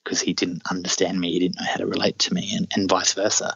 because 0.03 0.21
he 0.21 0.33
didn't 0.33 0.61
understand 0.69 1.19
me, 1.19 1.31
he 1.31 1.39
didn't 1.39 1.59
know 1.59 1.65
how 1.65 1.77
to 1.77 1.87
relate 1.87 2.19
to 2.19 2.33
me, 2.33 2.55
and, 2.55 2.67
and 2.75 2.87
vice 2.87 3.13
versa. 3.13 3.55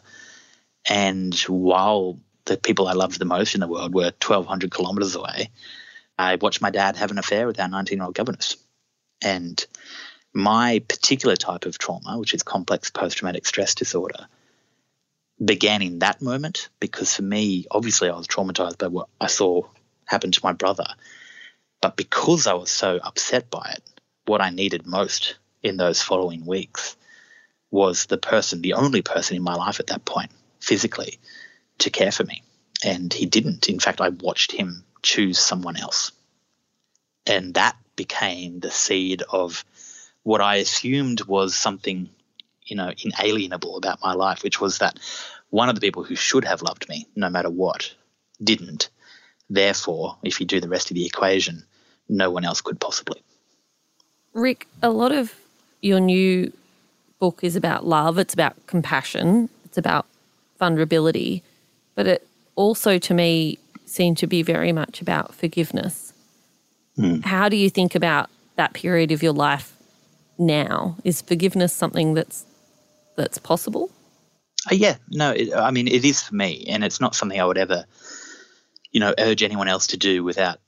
And 0.88 1.32
while 1.42 2.18
the 2.46 2.56
people 2.56 2.88
I 2.88 2.94
loved 2.94 3.20
the 3.20 3.24
most 3.24 3.54
in 3.54 3.60
the 3.60 3.68
world 3.68 3.94
were 3.94 4.04
1,200 4.04 4.74
kilometres 4.74 5.14
away, 5.14 5.50
I 6.18 6.36
watched 6.36 6.60
my 6.60 6.70
dad 6.70 6.96
have 6.96 7.12
an 7.12 7.18
affair 7.18 7.46
with 7.46 7.60
our 7.60 7.68
19 7.68 7.98
year 7.98 8.06
old 8.06 8.16
governess. 8.16 8.56
And 9.22 9.64
my 10.34 10.82
particular 10.88 11.36
type 11.36 11.66
of 11.66 11.78
trauma, 11.78 12.18
which 12.18 12.34
is 12.34 12.42
complex 12.42 12.90
post 12.90 13.18
traumatic 13.18 13.46
stress 13.46 13.76
disorder, 13.76 14.26
began 15.44 15.82
in 15.82 16.00
that 16.00 16.20
moment 16.20 16.68
because 16.80 17.14
for 17.14 17.22
me, 17.22 17.66
obviously, 17.70 18.08
I 18.08 18.16
was 18.16 18.26
traumatized 18.26 18.78
by 18.78 18.88
what 18.88 19.08
I 19.20 19.28
saw 19.28 19.62
happen 20.08 20.32
to 20.32 20.40
my 20.42 20.52
brother. 20.52 20.86
But 21.88 21.96
because 21.96 22.46
I 22.46 22.52
was 22.52 22.70
so 22.70 23.00
upset 23.02 23.48
by 23.48 23.72
it, 23.74 23.82
what 24.26 24.42
I 24.42 24.50
needed 24.50 24.86
most 24.86 25.36
in 25.62 25.78
those 25.78 26.02
following 26.02 26.44
weeks 26.44 26.98
was 27.70 28.04
the 28.04 28.18
person, 28.18 28.60
the 28.60 28.74
only 28.74 29.00
person 29.00 29.38
in 29.38 29.42
my 29.42 29.54
life 29.54 29.80
at 29.80 29.86
that 29.86 30.04
point, 30.04 30.30
physically, 30.60 31.18
to 31.78 31.88
care 31.88 32.12
for 32.12 32.24
me. 32.24 32.42
And 32.84 33.10
he 33.10 33.24
didn't. 33.24 33.70
In 33.70 33.80
fact, 33.80 34.02
I 34.02 34.10
watched 34.10 34.52
him 34.52 34.84
choose 35.00 35.38
someone 35.38 35.78
else. 35.78 36.12
And 37.26 37.54
that 37.54 37.74
became 37.96 38.60
the 38.60 38.70
seed 38.70 39.22
of 39.22 39.64
what 40.24 40.42
I 40.42 40.56
assumed 40.56 41.22
was 41.22 41.54
something, 41.54 42.10
you 42.66 42.76
know, 42.76 42.92
inalienable 43.02 43.78
about 43.78 44.02
my 44.02 44.12
life, 44.12 44.42
which 44.42 44.60
was 44.60 44.76
that 44.80 44.98
one 45.48 45.70
of 45.70 45.74
the 45.74 45.80
people 45.80 46.04
who 46.04 46.16
should 46.16 46.44
have 46.44 46.60
loved 46.60 46.86
me, 46.90 47.06
no 47.16 47.30
matter 47.30 47.48
what, 47.48 47.94
didn't. 48.44 48.90
Therefore, 49.48 50.18
if 50.22 50.38
you 50.38 50.44
do 50.44 50.60
the 50.60 50.68
rest 50.68 50.90
of 50.90 50.94
the 50.94 51.06
equation, 51.06 51.64
no 52.08 52.30
one 52.30 52.44
else 52.44 52.60
could 52.60 52.80
possibly. 52.80 53.22
Rick, 54.34 54.66
a 54.82 54.90
lot 54.90 55.12
of 55.12 55.34
your 55.80 56.00
new 56.00 56.52
book 57.18 57.40
is 57.42 57.56
about 57.56 57.86
love, 57.86 58.18
it's 58.18 58.34
about 58.34 58.54
compassion, 58.66 59.48
it's 59.64 59.78
about 59.78 60.06
vulnerability, 60.58 61.42
but 61.94 62.06
it 62.06 62.26
also 62.54 62.98
to 62.98 63.14
me 63.14 63.58
seemed 63.86 64.18
to 64.18 64.26
be 64.26 64.42
very 64.42 64.72
much 64.72 65.00
about 65.00 65.34
forgiveness. 65.34 66.12
Mm. 66.96 67.24
How 67.24 67.48
do 67.48 67.56
you 67.56 67.70
think 67.70 67.94
about 67.94 68.28
that 68.56 68.72
period 68.72 69.12
of 69.12 69.22
your 69.22 69.32
life 69.32 69.76
now? 70.38 70.96
Is 71.04 71.22
forgiveness 71.22 71.72
something 71.72 72.14
that's 72.14 72.44
that's 73.16 73.38
possible? 73.38 73.90
Uh, 74.70 74.74
yeah, 74.74 74.96
no, 75.10 75.30
it, 75.30 75.52
I 75.54 75.70
mean 75.70 75.88
it 75.88 76.04
is 76.04 76.22
for 76.22 76.34
me, 76.34 76.64
and 76.68 76.84
it's 76.84 77.00
not 77.00 77.14
something 77.14 77.40
I 77.40 77.44
would 77.44 77.58
ever 77.58 77.84
you 78.90 79.00
know, 79.00 79.14
urge 79.18 79.42
anyone 79.42 79.68
else 79.68 79.88
to 79.88 79.96
do 79.96 80.24
without 80.24 80.58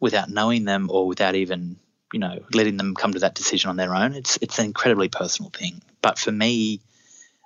without 0.00 0.30
knowing 0.30 0.64
them 0.64 0.90
or 0.90 1.06
without 1.06 1.34
even 1.34 1.76
you 2.12 2.20
know 2.20 2.38
letting 2.52 2.76
them 2.76 2.94
come 2.94 3.12
to 3.12 3.20
that 3.20 3.34
decision 3.34 3.70
on 3.70 3.76
their 3.76 3.94
own. 3.94 4.14
It's 4.14 4.38
it's 4.40 4.58
an 4.58 4.66
incredibly 4.66 5.08
personal 5.08 5.50
thing. 5.50 5.82
But 6.02 6.18
for 6.18 6.32
me, 6.32 6.80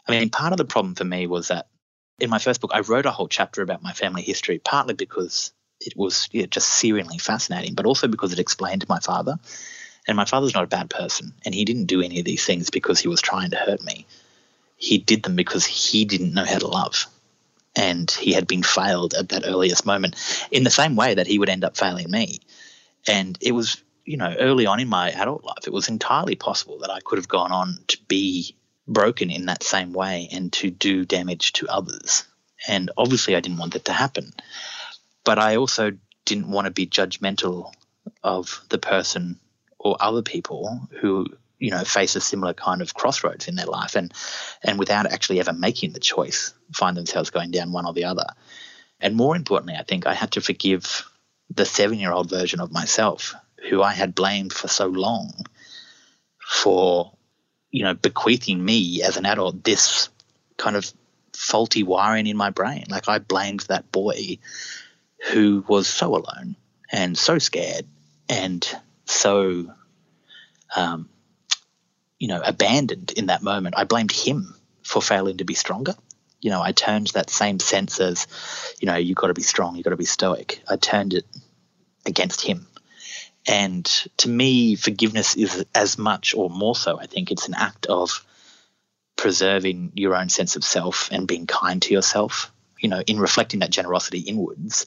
I 0.07 0.13
mean, 0.13 0.31
part 0.31 0.53
of 0.53 0.59
the 0.59 0.65
problem 0.65 0.95
for 0.95 1.05
me 1.05 1.27
was 1.27 1.49
that 1.49 1.67
in 2.21 2.31
my 2.31 2.39
first 2.39 2.61
book, 2.61 2.73
I 2.75 2.81
wrote 2.81 3.07
a 3.07 3.11
whole 3.11 3.29
chapter 3.29 3.63
about 3.63 3.83
my 3.83 3.93
family 3.93 4.23
history, 4.23 4.59
partly 4.59 4.95
because 4.95 5.53
it 5.81 5.97
was 5.97 6.29
yeah, 6.33 6.47
just 6.47 6.83
searingly 6.83 7.21
fascinating, 7.21 7.75
but 7.75 7.87
also 7.87 8.07
because 8.09 8.33
it 8.33 8.39
explained 8.39 8.89
my 8.89 9.01
father. 9.01 9.39
And 10.07 10.17
my 10.17 10.25
father's 10.25 10.55
not 10.55 10.65
a 10.65 10.69
bad 10.69 10.91
person, 10.91 11.33
and 11.45 11.55
he 11.55 11.65
didn't 11.65 11.85
do 11.85 12.03
any 12.03 12.19
of 12.19 12.25
these 12.25 12.45
things 12.45 12.71
because 12.71 12.99
he 12.99 13.09
was 13.09 13.21
trying 13.21 13.51
to 13.51 13.57
hurt 13.57 13.83
me. 13.83 14.07
He 14.77 14.99
did 14.99 15.23
them 15.23 15.37
because 15.37 15.65
he 15.65 16.05
didn't 16.05 16.35
know 16.35 16.45
how 16.45 16.59
to 16.59 16.67
love 16.67 17.07
and 17.75 18.11
he 18.11 18.33
had 18.33 18.47
been 18.47 18.63
failed 18.63 19.15
at 19.15 19.31
that 19.31 19.45
earliest 19.47 19.87
moment 19.87 20.17
in 20.51 20.65
the 20.65 20.71
same 20.71 20.97
way 20.97 21.15
that 21.15 21.27
he 21.27 21.39
would 21.39 21.49
end 21.49 21.65
up 21.65 21.77
failing 21.77 22.11
me. 22.11 22.41
And 23.09 23.39
it 23.41 23.53
was, 23.53 23.83
you 24.05 24.17
know, 24.17 24.35
early 24.39 24.67
on 24.67 24.81
in 24.81 24.89
my 24.89 25.11
adult 25.11 25.45
life, 25.45 25.67
it 25.67 25.73
was 25.73 25.89
entirely 25.89 26.37
possible 26.37 26.79
that 26.81 26.91
I 26.91 27.01
could 27.01 27.19
have 27.19 27.29
gone 27.29 27.53
on 27.53 27.79
to 27.89 27.99
be 28.09 28.57
broken 28.87 29.31
in 29.31 29.47
that 29.47 29.63
same 29.63 29.93
way 29.93 30.29
and 30.33 30.53
to 30.55 30.71
do 30.71 31.05
damage 31.05 31.53
to 31.55 31.69
others. 31.69 32.25
And 32.69 32.91
obviously, 32.97 33.37
I 33.37 33.41
didn't 33.41 33.59
want 33.59 33.73
that 33.73 33.87
to 33.87 33.93
happen. 33.93 34.33
But 35.25 35.39
I 35.39 35.57
also 35.57 35.93
didn't 36.25 36.51
want 36.51 36.67
to 36.67 36.71
be 36.71 36.87
judgmental 36.87 37.73
of 38.23 38.65
the 38.69 38.79
person 38.79 39.39
or 39.79 39.97
other 40.01 40.23
people 40.23 40.89
who 41.01 41.27
you 41.63 41.71
know 41.71 41.85
face 41.85 42.17
a 42.17 42.21
similar 42.21 42.53
kind 42.53 42.83
of 42.83 42.93
crossroads 42.93 43.47
in 43.47 43.55
their 43.55 43.67
life 43.67 43.95
and 43.95 44.13
and 44.65 44.81
without 44.81 45.07
actually 45.07 45.39
ever 45.39 45.53
making 45.53 45.93
the 45.93 46.01
choice 46.01 46.53
find 46.73 46.97
themselves 46.97 47.31
going 47.31 47.53
down 47.53 47.71
one 47.71 47.87
or 47.87 47.93
the 47.93 48.05
other. 48.05 48.27
And 49.01 49.15
more 49.15 49.37
importantly 49.37 49.77
i 49.79 49.85
think 49.85 50.07
i 50.07 50.15
had 50.15 50.33
to 50.33 50.41
forgive 50.41 51.09
the 51.51 51.65
7 51.65 51.99
year 51.99 52.13
old 52.13 52.29
version 52.29 52.61
of 52.61 52.73
myself 52.73 53.35
who 53.69 53.81
i 53.81 53.93
had 53.93 54.15
blamed 54.15 54.53
for 54.53 54.67
so 54.67 54.87
long 54.87 55.31
for 56.41 57.13
you 57.71 57.85
know 57.85 57.95
bequeathing 57.95 58.65
me 58.65 59.03
as 59.03 59.17
an 59.17 59.25
adult 59.25 59.63
this 59.63 60.09
kind 60.57 60.75
of 60.75 60.93
faulty 61.35 61.83
wiring 61.83 62.27
in 62.27 62.37
my 62.37 62.51
brain. 62.51 62.85
Like 62.89 63.09
i 63.09 63.19
blamed 63.21 63.61
that 63.69 63.93
boy 63.93 64.39
who 65.31 65.65
was 65.69 65.87
so 65.87 66.17
alone 66.17 66.57
and 66.91 67.17
so 67.17 67.39
scared 67.39 67.87
and 68.29 68.69
so 69.05 69.73
um, 70.75 71.09
you 72.23 72.29
know, 72.29 72.41
abandoned 72.41 73.13
in 73.17 73.27
that 73.27 73.43
moment. 73.43 73.75
I 73.77 73.83
blamed 73.83 74.13
him 74.13 74.55
for 74.85 75.03
failing 75.03 75.39
to 75.39 75.45
be 75.45 75.55
stronger. 75.55 75.97
You 76.41 76.51
know, 76.51 76.63
I 76.63 76.71
turned 76.71 77.09
that 77.09 77.31
same 77.31 77.59
sense 77.59 77.99
as, 77.99 78.29
you 78.81 78.87
know, 78.87 78.95
you've 78.95 79.17
got 79.17 79.27
to 79.27 79.35
be 79.35 79.43
strong, 79.43 79.75
you've 79.75 79.83
got 79.83 79.91
to 79.91 79.97
be 79.97 80.05
stoic. 80.05 80.63
I 80.69 80.77
turned 80.77 81.15
it 81.15 81.27
against 82.07 82.41
him. 82.41 82.69
And 83.49 83.85
to 84.19 84.29
me, 84.29 84.77
forgiveness 84.77 85.35
is 85.35 85.65
as 85.75 85.99
much 85.99 86.33
or 86.33 86.49
more 86.49 86.77
so, 86.77 86.97
I 86.97 87.07
think 87.07 87.33
it's 87.33 87.49
an 87.49 87.55
act 87.55 87.87
of 87.87 88.25
preserving 89.17 89.91
your 89.97 90.15
own 90.15 90.29
sense 90.29 90.55
of 90.55 90.63
self 90.63 91.09
and 91.11 91.27
being 91.27 91.49
kind 91.49 91.83
to 91.83 91.93
yourself. 91.93 92.53
You 92.79 92.89
know, 92.89 93.01
in 93.01 93.19
reflecting 93.19 93.61
that 93.61 93.71
generosity 93.71 94.21
inwards, 94.21 94.87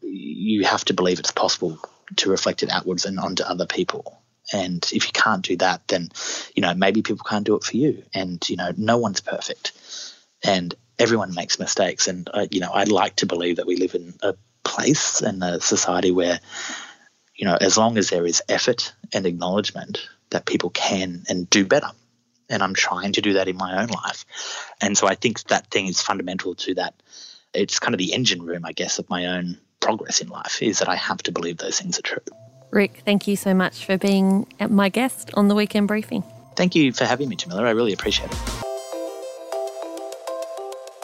you 0.00 0.64
have 0.64 0.84
to 0.86 0.94
believe 0.94 1.20
it's 1.20 1.30
possible 1.30 1.78
to 2.16 2.30
reflect 2.30 2.64
it 2.64 2.70
outwards 2.70 3.04
and 3.04 3.20
onto 3.20 3.44
other 3.44 3.66
people. 3.66 4.23
And 4.52 4.84
if 4.92 5.06
you 5.06 5.12
can't 5.12 5.44
do 5.44 5.56
that, 5.58 5.86
then, 5.88 6.10
you 6.54 6.62
know, 6.62 6.74
maybe 6.74 7.02
people 7.02 7.24
can't 7.28 7.46
do 7.46 7.56
it 7.56 7.64
for 7.64 7.76
you. 7.76 8.02
And, 8.12 8.46
you 8.48 8.56
know, 8.56 8.72
no 8.76 8.98
one's 8.98 9.20
perfect. 9.20 9.72
And 10.42 10.74
everyone 10.98 11.34
makes 11.34 11.58
mistakes. 11.58 12.08
And, 12.08 12.28
uh, 12.32 12.46
you 12.50 12.60
know, 12.60 12.70
I'd 12.72 12.90
like 12.90 13.16
to 13.16 13.26
believe 13.26 13.56
that 13.56 13.66
we 13.66 13.76
live 13.76 13.94
in 13.94 14.14
a 14.22 14.34
place 14.62 15.22
and 15.22 15.42
a 15.42 15.60
society 15.60 16.10
where, 16.10 16.40
you 17.34 17.46
know, 17.46 17.56
as 17.60 17.76
long 17.76 17.96
as 17.98 18.10
there 18.10 18.26
is 18.26 18.42
effort 18.48 18.92
and 19.12 19.26
acknowledgement, 19.26 20.06
that 20.30 20.46
people 20.46 20.70
can 20.70 21.24
and 21.28 21.48
do 21.48 21.64
better. 21.64 21.90
And 22.50 22.62
I'm 22.62 22.74
trying 22.74 23.12
to 23.12 23.22
do 23.22 23.34
that 23.34 23.48
in 23.48 23.56
my 23.56 23.80
own 23.80 23.88
life. 23.88 24.24
And 24.80 24.98
so 24.98 25.06
I 25.06 25.14
think 25.14 25.42
that 25.44 25.70
thing 25.70 25.86
is 25.86 26.00
fundamental 26.00 26.54
to 26.56 26.74
that. 26.74 26.94
It's 27.54 27.78
kind 27.78 27.94
of 27.94 27.98
the 27.98 28.12
engine 28.12 28.42
room, 28.42 28.64
I 28.64 28.72
guess, 28.72 28.98
of 28.98 29.08
my 29.08 29.26
own 29.26 29.58
progress 29.80 30.20
in 30.20 30.28
life 30.28 30.62
is 30.62 30.80
that 30.80 30.88
I 30.88 30.96
have 30.96 31.22
to 31.22 31.32
believe 31.32 31.56
those 31.56 31.78
things 31.78 31.98
are 31.98 32.02
true. 32.02 32.43
Rick, 32.74 33.02
thank 33.04 33.28
you 33.28 33.36
so 33.36 33.54
much 33.54 33.84
for 33.84 33.96
being 33.96 34.48
my 34.68 34.88
guest 34.88 35.30
on 35.34 35.46
the 35.46 35.54
weekend 35.54 35.86
briefing. 35.86 36.24
Thank 36.56 36.74
you 36.74 36.92
for 36.92 37.04
having 37.04 37.28
me, 37.28 37.36
Jamila. 37.36 37.62
I 37.62 37.70
really 37.70 37.92
appreciate 37.92 38.32
it. 38.32 38.38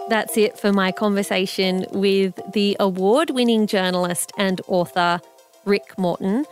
That's 0.08 0.36
it 0.36 0.58
for 0.58 0.72
my 0.72 0.90
conversation 0.90 1.86
with 1.92 2.34
the 2.52 2.76
award 2.80 3.30
winning 3.30 3.68
journalist 3.68 4.32
and 4.36 4.60
author 4.66 5.20
Rick 5.64 5.96
Morton, 5.96 6.44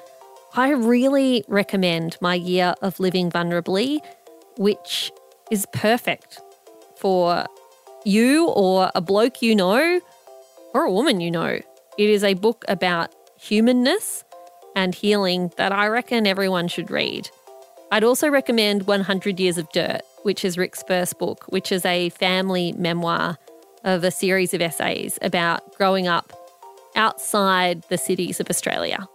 I 0.54 0.70
really 0.70 1.44
recommend 1.48 2.16
My 2.20 2.34
Year 2.34 2.76
of 2.80 3.00
Living 3.00 3.28
Vulnerably, 3.28 3.98
which 4.56 5.10
is 5.50 5.66
perfect 5.72 6.40
for 6.96 7.44
you 8.04 8.46
or 8.50 8.92
a 8.94 9.00
bloke 9.00 9.42
you 9.42 9.56
know 9.56 10.00
or 10.74 10.84
a 10.84 10.92
woman 10.92 11.20
you 11.20 11.32
know. 11.32 11.60
It 11.98 12.08
is 12.10 12.22
a 12.22 12.34
book 12.34 12.64
about 12.68 13.12
humanness 13.36 14.22
and 14.78 14.94
healing 14.94 15.50
that 15.56 15.72
I 15.72 15.88
reckon 15.88 16.24
everyone 16.24 16.68
should 16.68 16.88
read. 16.88 17.28
I'd 17.90 18.04
also 18.04 18.28
recommend 18.28 18.86
100 18.86 19.40
Years 19.40 19.58
of 19.58 19.68
Dirt, 19.72 20.02
which 20.22 20.44
is 20.44 20.56
Rick's 20.56 20.84
first 20.84 21.18
book, 21.18 21.46
which 21.48 21.72
is 21.72 21.84
a 21.84 22.10
family 22.10 22.70
memoir 22.78 23.38
of 23.82 24.04
a 24.04 24.12
series 24.12 24.54
of 24.54 24.62
essays 24.62 25.18
about 25.20 25.74
growing 25.74 26.06
up 26.06 26.32
outside 26.94 27.82
the 27.88 27.98
cities 27.98 28.38
of 28.38 28.48
Australia. 28.48 29.08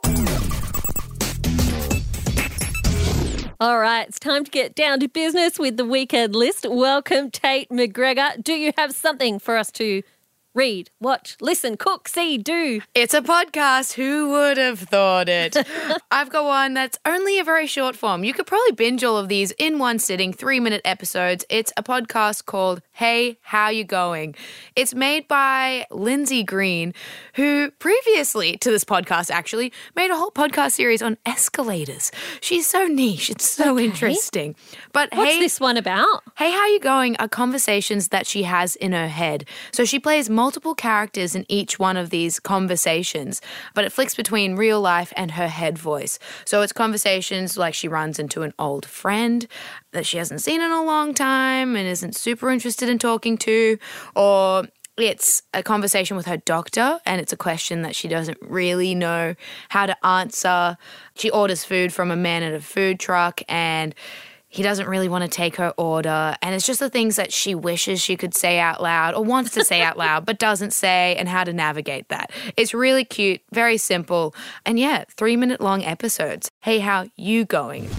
All 3.62 3.80
right, 3.80 4.06
it's 4.06 4.20
time 4.20 4.44
to 4.44 4.52
get 4.52 4.76
down 4.76 5.00
to 5.00 5.08
business 5.08 5.58
with 5.58 5.78
the 5.78 5.86
weekend 5.86 6.36
list. 6.36 6.66
Welcome, 6.70 7.32
Tate 7.32 7.70
McGregor. 7.70 8.44
Do 8.44 8.52
you 8.52 8.74
have 8.78 8.92
something 8.92 9.40
for 9.40 9.56
us 9.56 9.72
to 9.74 10.04
read, 10.54 10.92
watch, 11.00 11.36
listen, 11.42 11.78
cook, 11.78 12.08
see, 12.08 12.38
do. 12.38 12.80
It's 12.94 13.14
a 13.14 13.22
podcast. 13.22 13.94
Who 13.94 14.30
would 14.30 14.58
have 14.58 14.80
thought 14.80 15.28
it? 15.28 15.58
I've 16.12 16.30
got 16.30 16.46
one 16.46 16.76
that's 16.76 17.00
only 17.06 17.40
a 17.40 17.44
very 17.44 17.66
short 17.66 17.96
form. 17.96 18.24
You 18.24 18.34
could 18.34 18.46
probably 18.46 18.74
binge 18.74 19.04
all 19.04 19.18
of 19.18 19.30
these 19.30 19.52
in 19.52 19.80
one 19.80 19.98
sitting, 19.98 20.32
three 20.32 20.60
minute 20.60 20.82
episodes. 20.86 21.44
It's 21.50 21.74
a 21.76 21.82
podcast 21.82 22.46
called 22.46 22.82
Hey, 22.92 23.40
How 23.42 23.70
You 23.70 23.84
Going? 23.84 24.36
It's 24.76 24.94
made 24.94 25.28
by 25.28 25.88
Lindsay 25.90 26.44
Green, 26.44 26.94
who 27.34 27.72
previously 27.80 28.58
to 28.58 28.70
this 28.70 28.84
podcast 28.84 29.32
actually 29.32 29.74
made 29.96 30.12
a 30.12 30.16
whole 30.16 30.32
podcast 30.32 30.74
series 30.74 31.02
on 31.02 31.18
escalators. 31.26 32.12
She's 32.42 32.68
so 32.68 32.86
niche. 32.86 33.32
It's 33.32 33.50
so 33.50 33.76
okay. 33.76 33.86
interesting. 33.86 34.56
But 34.92 35.10
What's 35.14 35.34
hey, 35.34 35.40
this 35.40 35.60
one 35.60 35.78
about? 35.78 36.22
Hey, 36.38 36.52
How 36.52 36.68
You 36.68 36.80
Going? 36.80 37.16
are 37.18 37.28
conversations 37.28 38.10
that 38.10 38.28
she 38.28 38.44
has 38.44 38.76
in 38.76 38.92
her 38.92 39.08
head. 39.08 39.46
So 39.72 39.84
she 39.84 40.00
plays 40.00 40.30
multiple 40.30 40.43
characters 40.76 41.36
in 41.36 41.46
each 41.50 41.80
one 41.80 41.98
of 41.98 42.10
these 42.10 42.40
conversations, 42.40 43.42
but 43.74 43.86
it 43.86 43.92
flicks 43.92 44.16
between 44.16 44.56
real 44.56 44.82
life 44.82 45.14
and 45.16 45.32
her 45.32 45.48
head 45.48 45.78
voice. 45.78 46.20
So 46.46 46.62
it's 46.62 46.74
conversations 46.74 47.58
like 47.58 47.74
she 47.74 47.88
runs 47.88 48.20
into 48.20 48.44
an 48.44 48.54
old 48.58 48.86
friend 48.86 49.48
that 49.92 50.06
she 50.06 50.18
hasn't 50.18 50.42
seen 50.42 50.62
in 50.62 50.72
a 50.72 50.84
long 50.84 51.14
time 51.14 51.76
and 51.76 51.88
isn't 51.88 52.16
super 52.16 52.50
interested 52.50 52.90
in 52.90 53.00
talking 53.00 53.38
to, 53.40 53.78
or 54.16 54.66
it's 54.98 55.42
a 55.54 55.64
conversation 55.64 56.16
with 56.16 56.28
her 56.28 56.38
doctor 56.38 57.00
and 57.06 57.20
it's 57.20 57.34
a 57.34 57.38
question 57.38 57.82
that 57.82 57.96
she 57.96 58.08
doesn't 58.08 58.38
really 58.42 58.94
know 58.94 59.36
how 59.70 59.86
to 59.86 60.06
answer. 60.06 60.78
She 61.16 61.32
orders 61.32 61.64
food 61.64 61.92
from 61.92 62.12
a 62.12 62.16
man 62.16 62.44
at 62.44 62.54
a 62.54 62.62
food 62.62 63.00
truck 63.00 63.42
and 63.48 63.96
he 64.54 64.62
doesn't 64.62 64.88
really 64.88 65.10
want 65.10 65.24
to 65.24 65.28
take 65.28 65.56
her 65.56 65.74
order. 65.78 66.36
And 66.44 66.54
it's 66.54 66.68
just 66.68 66.80
the 66.80 66.90
things 66.90 67.16
that 67.16 67.34
she 67.34 67.56
wishes 67.56 68.00
she 68.00 68.16
could 68.16 68.36
say 68.36 68.60
out 68.60 68.84
loud 68.84 69.16
or 69.16 69.24
wants 69.24 69.50
to 69.56 69.66
say 69.66 69.82
out 69.82 69.98
loud, 69.98 70.28
but 70.28 70.38
doesn't 70.38 70.74
say, 70.74 71.16
and 71.18 71.28
how 71.28 71.44
to 71.44 71.52
navigate 71.52 72.10
that. 72.10 72.30
It's 72.56 72.72
really 72.72 73.04
cute, 73.04 73.42
very 73.52 73.78
simple. 73.78 74.36
And 74.64 74.78
yeah, 74.78 75.06
three 75.18 75.36
minute 75.36 75.60
long 75.60 75.84
episodes. 75.84 76.52
Hey, 76.62 76.78
how 76.78 77.08
you 77.16 77.46
going? 77.46 77.90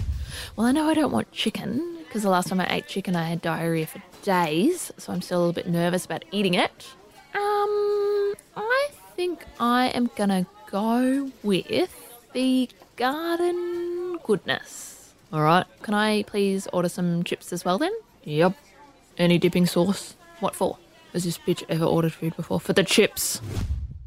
Well, 0.55 0.65
I 0.65 0.71
know 0.71 0.87
I 0.87 0.93
don't 0.93 1.11
want 1.11 1.29
chicken 1.33 1.97
because 2.05 2.23
the 2.23 2.29
last 2.29 2.47
time 2.47 2.61
I 2.61 2.67
ate 2.73 2.87
chicken, 2.87 3.17
I 3.17 3.23
had 3.23 3.41
diarrhea 3.41 3.85
for 3.85 4.01
days. 4.21 4.93
So 4.97 5.11
I'm 5.11 5.21
still 5.21 5.39
a 5.39 5.41
little 5.41 5.53
bit 5.53 5.67
nervous 5.67 6.05
about 6.05 6.23
eating 6.31 6.53
it. 6.53 6.87
Um, 7.33 8.33
I 8.55 8.87
think 9.17 9.43
I 9.59 9.87
am 9.87 10.09
going 10.15 10.29
to 10.29 10.45
go 10.71 11.29
with 11.43 11.91
the 12.31 12.69
garden 12.95 14.19
goodness. 14.23 14.94
All 15.35 15.41
right. 15.41 15.65
Can 15.81 15.93
I 15.93 16.23
please 16.23 16.65
order 16.71 16.87
some 16.87 17.21
chips 17.25 17.51
as 17.51 17.65
well 17.65 17.77
then? 17.77 17.91
Yep. 18.23 18.53
Any 19.17 19.37
dipping 19.37 19.65
sauce? 19.65 20.15
What 20.39 20.55
for? 20.55 20.77
Has 21.11 21.25
this 21.25 21.37
bitch 21.37 21.61
ever 21.67 21.83
ordered 21.83 22.13
food 22.13 22.37
before? 22.37 22.61
For 22.61 22.71
the 22.71 22.85
chips. 22.85 23.41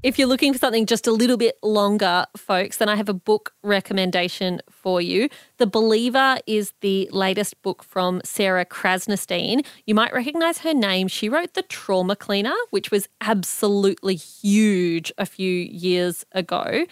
If 0.02 0.18
you're 0.18 0.26
looking 0.26 0.54
for 0.54 0.58
something 0.58 0.86
just 0.86 1.06
a 1.06 1.12
little 1.12 1.36
bit 1.36 1.58
longer, 1.62 2.24
folks, 2.34 2.78
then 2.78 2.88
I 2.88 2.96
have 2.96 3.10
a 3.10 3.14
book 3.14 3.52
recommendation 3.62 4.62
for 4.70 5.02
you. 5.02 5.28
The 5.58 5.66
Believer 5.66 6.38
is 6.46 6.72
the 6.80 7.10
latest 7.12 7.60
book 7.60 7.82
from 7.82 8.22
Sarah 8.24 8.64
Krasnostein. 8.64 9.66
You 9.84 9.94
might 9.94 10.14
recognize 10.14 10.60
her 10.60 10.72
name. 10.72 11.08
She 11.08 11.28
wrote 11.28 11.52
The 11.52 11.62
Trauma 11.62 12.16
Cleaner, 12.16 12.56
which 12.70 12.90
was 12.90 13.06
absolutely 13.20 14.14
huge 14.14 15.12
a 15.18 15.26
few 15.26 15.52
years 15.52 16.24
ago. 16.32 16.86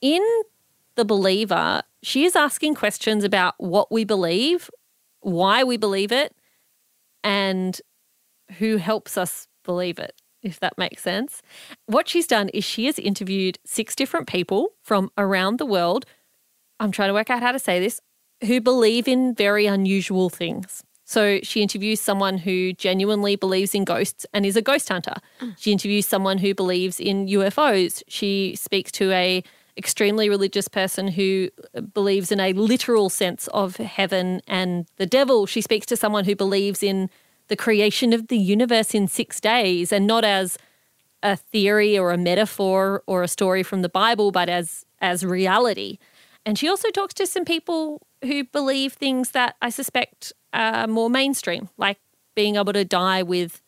In 0.00 0.42
The 0.98 1.04
Believer, 1.04 1.82
she 2.02 2.24
is 2.24 2.34
asking 2.34 2.74
questions 2.74 3.22
about 3.22 3.54
what 3.58 3.92
we 3.92 4.02
believe, 4.02 4.68
why 5.20 5.62
we 5.62 5.76
believe 5.76 6.10
it, 6.10 6.34
and 7.22 7.80
who 8.58 8.78
helps 8.78 9.16
us 9.16 9.46
believe 9.62 10.00
it, 10.00 10.20
if 10.42 10.58
that 10.58 10.76
makes 10.76 11.00
sense. 11.00 11.40
What 11.86 12.08
she's 12.08 12.26
done 12.26 12.48
is 12.48 12.64
she 12.64 12.86
has 12.86 12.98
interviewed 12.98 13.60
six 13.64 13.94
different 13.94 14.26
people 14.26 14.70
from 14.82 15.12
around 15.16 15.60
the 15.60 15.66
world. 15.66 16.04
I'm 16.80 16.90
trying 16.90 17.10
to 17.10 17.14
work 17.14 17.30
out 17.30 17.44
how 17.44 17.52
to 17.52 17.60
say 17.60 17.78
this, 17.78 18.00
who 18.42 18.60
believe 18.60 19.06
in 19.06 19.36
very 19.36 19.66
unusual 19.66 20.30
things. 20.30 20.82
So 21.04 21.38
she 21.44 21.62
interviews 21.62 22.00
someone 22.00 22.38
who 22.38 22.72
genuinely 22.72 23.36
believes 23.36 23.72
in 23.72 23.84
ghosts 23.84 24.26
and 24.34 24.44
is 24.44 24.56
a 24.56 24.62
ghost 24.62 24.88
hunter. 24.88 25.14
Mm. 25.40 25.54
She 25.58 25.70
interviews 25.70 26.06
someone 26.06 26.38
who 26.38 26.56
believes 26.56 26.98
in 26.98 27.28
UFOs. 27.28 28.02
She 28.08 28.56
speaks 28.56 28.90
to 28.92 29.12
a 29.12 29.44
extremely 29.78 30.28
religious 30.28 30.68
person 30.68 31.08
who 31.08 31.48
uh, 31.74 31.80
believes 31.80 32.32
in 32.32 32.40
a 32.40 32.52
literal 32.52 33.08
sense 33.08 33.46
of 33.48 33.76
heaven 33.76 34.42
and 34.46 34.86
the 34.96 35.06
devil. 35.06 35.46
She 35.46 35.60
speaks 35.60 35.86
to 35.86 35.96
someone 35.96 36.24
who 36.24 36.34
believes 36.34 36.82
in 36.82 37.08
the 37.46 37.56
creation 37.56 38.12
of 38.12 38.28
the 38.28 38.36
universe 38.36 38.94
in 38.94 39.08
six 39.08 39.40
days 39.40 39.92
and 39.92 40.06
not 40.06 40.24
as 40.24 40.58
a 41.22 41.36
theory 41.36 41.98
or 41.98 42.12
a 42.12 42.18
metaphor 42.18 43.02
or 43.06 43.22
a 43.22 43.28
story 43.28 43.62
from 43.62 43.82
the 43.82 43.88
Bible, 43.88 44.30
but 44.30 44.48
as 44.48 44.84
as 45.00 45.24
reality. 45.24 45.98
And 46.44 46.58
she 46.58 46.68
also 46.68 46.90
talks 46.90 47.14
to 47.14 47.26
some 47.26 47.44
people 47.44 48.06
who 48.22 48.44
believe 48.44 48.92
things 48.94 49.30
that 49.30 49.56
I 49.62 49.70
suspect 49.70 50.32
are 50.52 50.86
more 50.86 51.10
mainstream, 51.10 51.68
like 51.76 51.98
being 52.34 52.56
able 52.56 52.72
to 52.72 52.84
die 52.84 53.22
with 53.22 53.62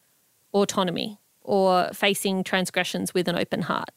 autonomy 0.52 1.18
or 1.42 1.90
facing 1.92 2.42
transgressions 2.44 3.14
with 3.14 3.28
an 3.28 3.36
open 3.36 3.62
heart. 3.62 3.90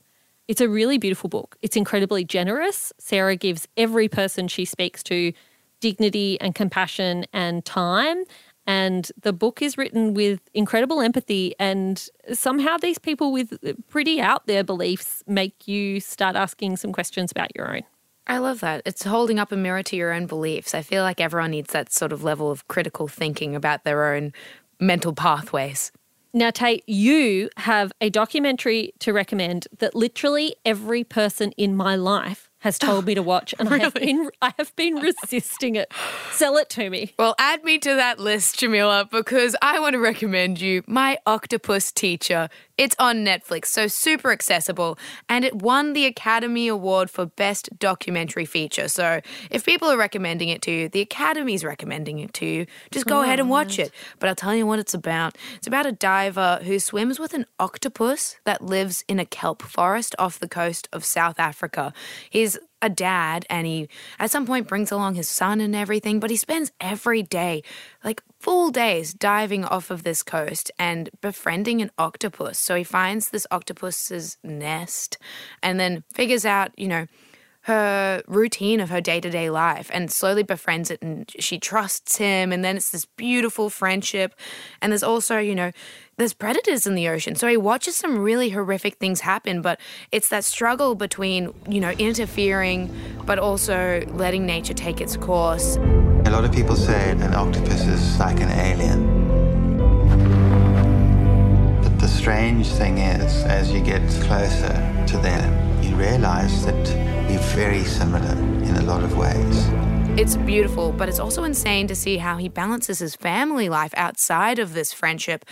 It's 0.48 0.62
a 0.62 0.68
really 0.68 0.98
beautiful 0.98 1.30
book. 1.30 1.56
It's 1.62 1.78
incredibly 1.78 2.26
generous. 2.26 2.92
Sarah 3.00 3.36
gives 3.36 3.68
every 3.78 4.10
person 4.10 4.48
she 4.48 4.66
speaks 4.66 5.02
to 5.04 5.34
dignity 5.80 6.40
and 6.42 6.54
compassion 6.54 7.26
and 7.34 7.64
time. 7.64 8.24
And 8.66 9.12
the 9.22 9.34
book 9.34 9.62
is 9.62 9.78
written 9.78 10.14
with 10.14 10.40
incredible 10.54 11.02
empathy. 11.02 11.54
And 11.60 12.08
somehow, 12.32 12.78
these 12.78 12.98
people 12.98 13.32
with 13.32 13.58
pretty 13.90 14.22
out 14.22 14.48
there 14.48 14.64
beliefs 14.64 15.24
make 15.28 15.68
you 15.68 16.00
start 16.00 16.36
asking 16.36 16.78
some 16.78 16.94
questions 16.94 17.32
about 17.32 17.56
your 17.56 17.76
own. 17.76 17.84
I 18.26 18.38
love 18.38 18.62
that. 18.62 18.82
It's 18.86 19.04
holding 19.04 19.38
up 19.38 19.52
a 19.52 19.58
mirror 19.58 19.84
to 19.84 19.96
your 19.98 20.14
own 20.14 20.28
beliefs. 20.28 20.74
I 20.74 20.82
feel 20.82 21.04
like 21.04 21.20
everyone 21.20 21.52
needs 21.52 21.74
that 21.74 21.92
sort 21.92 22.14
of 22.14 22.24
level 22.24 22.52
of 22.52 22.68
critical 22.70 23.10
thinking 23.10 23.54
about 23.56 23.84
their 23.84 24.14
own 24.14 24.32
mental 24.80 25.14
pathways. 25.14 25.92
Now, 26.36 26.50
Tate, 26.50 26.84
you 26.90 27.50
have 27.58 27.92
a 28.02 28.10
documentary 28.10 28.94
to 29.00 29.14
recommend 29.14 29.68
that 29.78 29.94
literally 29.94 30.56
every 30.66 31.04
person 31.04 31.52
in 31.58 31.76
my 31.76 31.96
life 31.96 32.50
has 32.64 32.80
told 32.80 33.06
me 33.06 33.14
to 33.14 33.22
watch, 33.22 33.54
and 33.60 33.70
really? 33.70 33.82
I 33.82 33.84
have 33.84 33.94
been 33.94 34.30
I 34.42 34.54
have 34.58 34.76
been 34.78 34.96
resisting 34.96 35.76
it. 35.76 35.94
Sell 36.32 36.56
it 36.56 36.70
to 36.72 36.90
me. 36.90 37.14
Well, 37.20 37.36
add 37.38 37.64
me 37.66 37.78
to 37.80 37.96
that 37.96 38.20
list, 38.20 38.60
Jamila, 38.60 39.08
because 39.12 39.54
I 39.62 39.82
want 39.82 39.94
to 39.94 40.00
recommend 40.00 40.62
you 40.62 40.82
My 40.88 41.18
Octopus 41.26 41.92
Teacher. 41.92 42.50
It's 42.76 42.96
on 42.98 43.18
Netflix, 43.18 43.68
so 43.68 43.86
super 43.88 44.32
accessible, 44.32 44.98
and 45.30 45.46
it 45.46 45.62
won 45.62 45.94
the 45.94 46.06
Academy 46.06 46.68
Award 46.68 47.12
for 47.12 47.28
Best 47.28 47.70
Documentary 47.78 48.46
Feature. 48.46 48.88
So 48.88 49.22
if 49.52 49.64
people 49.64 49.92
are 49.92 49.98
recommending 49.98 50.50
it 50.50 50.64
to 50.64 50.72
you, 50.72 50.90
the 50.90 51.02
Academy's 51.02 51.64
recommending 51.64 52.18
it 52.18 52.34
to 52.36 52.46
you, 52.48 52.66
just 52.90 53.06
go 53.06 53.20
oh, 53.20 53.24
ahead 53.24 53.40
and 53.40 53.48
watch 53.50 53.78
it. 53.78 53.92
But 54.18 54.30
I'll 54.30 54.36
tell 54.36 54.56
you 54.56 54.66
what 54.66 54.80
it's 54.80 54.96
about. 54.96 55.38
It's 55.58 55.68
about 55.68 55.86
a 55.86 55.92
diver 55.92 56.62
who 56.64 56.80
swims 56.80 57.20
with 57.20 57.36
an 57.36 57.46
octopus 57.60 58.38
that 58.46 58.64
lives 58.64 59.04
in 59.08 59.20
a 59.20 59.26
kelp 59.26 59.62
forest 59.62 60.16
off 60.18 60.40
the 60.40 60.48
coast 60.48 60.88
of 60.92 61.06
South 61.06 61.40
Africa. 61.40 61.94
He's 62.28 62.53
a 62.84 62.90
dad 62.90 63.46
and 63.50 63.66
he 63.66 63.88
at 64.20 64.30
some 64.30 64.46
point 64.46 64.68
brings 64.68 64.92
along 64.92 65.16
his 65.16 65.30
son 65.30 65.62
and 65.62 65.76
everything, 65.76 66.20
but 66.20 66.30
he 66.30 66.36
spends 66.36 66.72
every 66.82 67.24
day, 67.24 67.64
like 68.04 68.22
full 68.40 68.70
days, 68.70 69.14
diving 69.14 69.64
off 69.64 69.90
of 69.90 70.04
this 70.04 70.22
coast 70.22 70.70
and 70.78 71.10
befriending 71.22 71.82
an 71.82 71.90
octopus. 71.98 72.60
So 72.60 72.76
he 72.76 72.84
finds 72.84 73.30
this 73.30 73.48
octopus's 73.50 74.38
nest 74.44 75.18
and 75.64 75.80
then 75.80 76.04
figures 76.14 76.46
out, 76.46 76.78
you 76.78 76.90
know, 76.90 77.08
her 77.62 78.22
routine 78.28 78.82
of 78.82 78.90
her 78.90 79.00
day 79.00 79.22
to 79.22 79.30
day 79.30 79.50
life 79.50 79.90
and 79.94 80.12
slowly 80.12 80.44
befriends 80.44 80.92
it 80.92 81.02
and 81.02 81.32
she 81.40 81.58
trusts 81.58 82.18
him. 82.18 82.52
And 82.52 82.66
then 82.66 82.76
it's 82.76 82.90
this 82.90 83.06
beautiful 83.06 83.70
friendship. 83.70 84.36
And 84.82 84.92
there's 84.92 85.04
also, 85.04 85.38
you 85.38 85.56
know, 85.56 85.72
there's 86.18 86.34
predators 86.34 86.86
in 86.86 86.96
the 86.96 87.08
ocean. 87.08 87.36
So 87.36 87.48
he 87.48 87.58
watches 87.58 87.96
some 87.96 88.20
really 88.20 88.52
horrific 88.52 88.96
things 88.96 89.22
happen, 89.22 89.62
but 89.62 89.80
it's 90.12 90.30
that 90.30 90.44
struggle 90.44 90.96
between, 90.96 91.54
you 91.68 91.80
know, 91.80 91.92
interfering, 91.92 92.94
but 93.26 93.40
also 93.40 94.04
letting 94.10 94.46
nature 94.46 94.74
take 94.74 95.02
its 95.02 95.18
course. 95.18 95.78
A 96.26 96.30
lot 96.30 96.46
of 96.46 96.52
people 96.52 96.76
say 96.76 97.12
an 97.12 97.34
octopus 97.34 97.86
is 97.86 98.20
like 98.20 98.40
an 98.40 98.50
alien. 98.50 99.24
But 101.82 102.00
the 102.00 102.08
strange 102.08 102.68
thing 102.68 103.00
is, 103.00 103.44
as 103.44 103.72
you 103.72 103.82
get 103.82 104.08
closer 104.24 105.06
to 105.08 105.18
them, 105.18 105.84
you 105.84 105.96
realize 105.96 106.66
that 106.66 107.28
we're 107.28 107.40
very 107.56 107.84
similar 107.84 108.38
in 108.64 108.76
a 108.78 108.84
lot 108.84 109.04
of 109.04 109.18
ways. 109.18 109.68
It's 110.16 110.38
beautiful, 110.38 110.92
but 110.92 111.10
it's 111.10 111.18
also 111.18 111.44
insane 111.44 111.88
to 111.88 111.96
see 111.96 112.18
how 112.18 112.38
he 112.38 112.48
balances 112.48 113.00
his 113.00 113.16
family 113.16 113.68
life 113.68 113.96
outside 113.98 114.60
of 114.60 114.76
this 114.76 114.94
friendship 114.94 115.44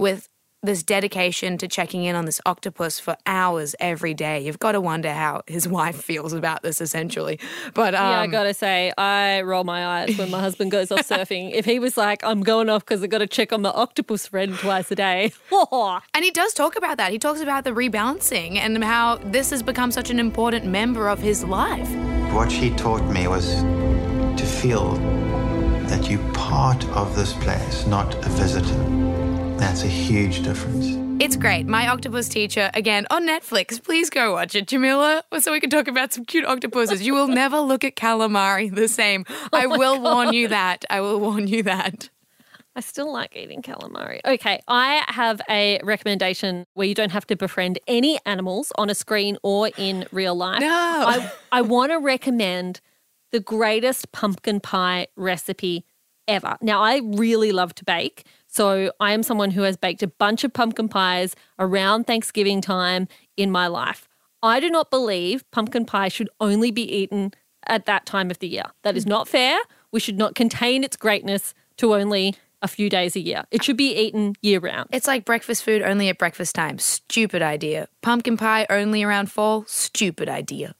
with 0.00 0.28
this 0.62 0.82
dedication 0.82 1.56
to 1.56 1.66
checking 1.66 2.04
in 2.04 2.14
on 2.14 2.26
this 2.26 2.38
octopus 2.44 3.00
for 3.00 3.16
hours 3.24 3.74
every 3.80 4.12
day. 4.12 4.40
You've 4.40 4.58
got 4.58 4.72
to 4.72 4.80
wonder 4.80 5.12
how 5.12 5.42
his 5.46 5.66
wife 5.78 5.96
feels 6.02 6.32
about 6.32 6.62
this, 6.62 6.80
essentially. 6.80 7.40
But 7.74 7.94
um, 7.94 8.10
yeah, 8.10 8.20
I 8.20 8.26
gotta 8.26 8.54
say, 8.54 8.92
I 8.98 9.40
roll 9.42 9.64
my 9.64 9.86
eyes 9.86 10.18
when 10.18 10.30
my 10.30 10.40
husband 10.40 10.70
goes 10.70 10.92
off 10.92 11.00
surfing. 11.08 11.52
If 11.52 11.64
he 11.64 11.78
was 11.78 11.96
like, 11.96 12.22
"I'm 12.24 12.42
going 12.42 12.68
off 12.68 12.84
because 12.84 13.02
I 13.02 13.06
got 13.06 13.18
to 13.18 13.26
check 13.26 13.52
on 13.52 13.62
my 13.62 13.70
octopus 13.70 14.26
friend 14.26 14.56
twice 14.58 14.90
a 14.90 14.96
day," 14.96 15.32
and 15.52 16.24
he 16.24 16.30
does 16.30 16.52
talk 16.52 16.76
about 16.76 16.98
that. 16.98 17.10
He 17.12 17.18
talks 17.18 17.40
about 17.40 17.64
the 17.64 17.70
rebalancing 17.70 18.56
and 18.56 18.82
how 18.84 19.16
this 19.16 19.50
has 19.50 19.62
become 19.62 19.90
such 19.90 20.10
an 20.10 20.18
important 20.18 20.66
member 20.66 21.08
of 21.08 21.20
his 21.20 21.42
life. 21.44 21.88
What 22.34 22.52
she 22.52 22.70
taught 22.70 23.02
me 23.10 23.28
was 23.28 23.54
to 23.56 24.44
feel 24.44 24.92
that 25.88 26.08
you're 26.10 26.32
part 26.32 26.86
of 26.90 27.16
this 27.16 27.32
place, 27.32 27.86
not 27.86 28.14
a 28.26 28.28
visitor. 28.28 29.09
That's 29.60 29.82
a 29.82 29.88
huge 29.88 30.42
difference. 30.42 30.96
It's 31.22 31.36
great. 31.36 31.66
My 31.66 31.86
Octopus 31.86 32.30
Teacher, 32.30 32.70
again, 32.72 33.06
on 33.10 33.28
Netflix. 33.28 33.80
Please 33.80 34.08
go 34.08 34.32
watch 34.32 34.54
it, 34.54 34.66
Jamila, 34.66 35.22
so 35.38 35.52
we 35.52 35.60
can 35.60 35.68
talk 35.68 35.86
about 35.86 36.14
some 36.14 36.24
cute 36.24 36.46
octopuses. 36.46 37.02
You 37.06 37.12
will 37.12 37.28
never 37.42 37.60
look 37.60 37.84
at 37.84 37.94
calamari 37.94 38.74
the 38.74 38.88
same. 38.88 39.26
Oh 39.28 39.48
I 39.52 39.66
will 39.66 39.96
God. 39.96 40.02
warn 40.02 40.32
you 40.32 40.48
that. 40.48 40.86
I 40.88 41.02
will 41.02 41.20
warn 41.20 41.46
you 41.46 41.62
that. 41.64 42.08
I 42.74 42.80
still 42.80 43.12
like 43.12 43.36
eating 43.36 43.60
calamari. 43.60 44.20
Okay, 44.24 44.62
I 44.66 45.04
have 45.08 45.42
a 45.50 45.78
recommendation 45.84 46.64
where 46.72 46.86
you 46.86 46.94
don't 46.94 47.12
have 47.12 47.26
to 47.26 47.36
befriend 47.36 47.78
any 47.86 48.18
animals 48.24 48.72
on 48.78 48.88
a 48.88 48.94
screen 48.94 49.36
or 49.42 49.68
in 49.76 50.06
real 50.10 50.34
life. 50.34 50.62
No. 50.62 50.68
I, 50.68 51.30
I 51.52 51.60
want 51.60 51.92
to 51.92 51.98
recommend 51.98 52.80
the 53.30 53.40
greatest 53.40 54.10
pumpkin 54.10 54.60
pie 54.60 55.08
recipe 55.16 55.84
ever. 56.26 56.56
Now, 56.62 56.80
I 56.80 57.02
really 57.04 57.52
love 57.52 57.74
to 57.74 57.84
bake. 57.84 58.24
So 58.50 58.92
I 58.98 59.12
am 59.12 59.22
someone 59.22 59.52
who 59.52 59.62
has 59.62 59.76
baked 59.76 60.02
a 60.02 60.08
bunch 60.08 60.42
of 60.42 60.52
pumpkin 60.52 60.88
pies 60.88 61.36
around 61.58 62.04
Thanksgiving 62.04 62.60
time 62.60 63.06
in 63.36 63.50
my 63.50 63.68
life. 63.68 64.08
I 64.42 64.58
do 64.58 64.68
not 64.68 64.90
believe 64.90 65.48
pumpkin 65.52 65.84
pie 65.84 66.08
should 66.08 66.28
only 66.40 66.70
be 66.70 66.82
eaten 66.82 67.32
at 67.66 67.86
that 67.86 68.06
time 68.06 68.30
of 68.30 68.40
the 68.40 68.48
year. 68.48 68.64
That 68.82 68.96
is 68.96 69.04
mm. 69.04 69.10
not 69.10 69.28
fair. 69.28 69.58
We 69.92 70.00
should 70.00 70.18
not 70.18 70.34
contain 70.34 70.82
its 70.82 70.96
greatness 70.96 71.54
to 71.76 71.94
only 71.94 72.34
a 72.62 72.68
few 72.68 72.90
days 72.90 73.16
a 73.16 73.20
year. 73.20 73.44
It 73.50 73.62
should 73.62 73.76
be 73.76 73.96
eaten 73.96 74.34
year 74.42 74.58
round. 74.58 74.88
It's 74.92 75.06
like 75.06 75.24
breakfast 75.24 75.62
food 75.62 75.82
only 75.82 76.08
at 76.08 76.18
breakfast 76.18 76.54
time. 76.54 76.78
Stupid 76.78 77.42
idea. 77.42 77.88
Pumpkin 78.02 78.36
pie 78.36 78.66
only 78.68 79.02
around 79.02 79.30
fall. 79.30 79.64
Stupid 79.66 80.28
idea. 80.28 80.74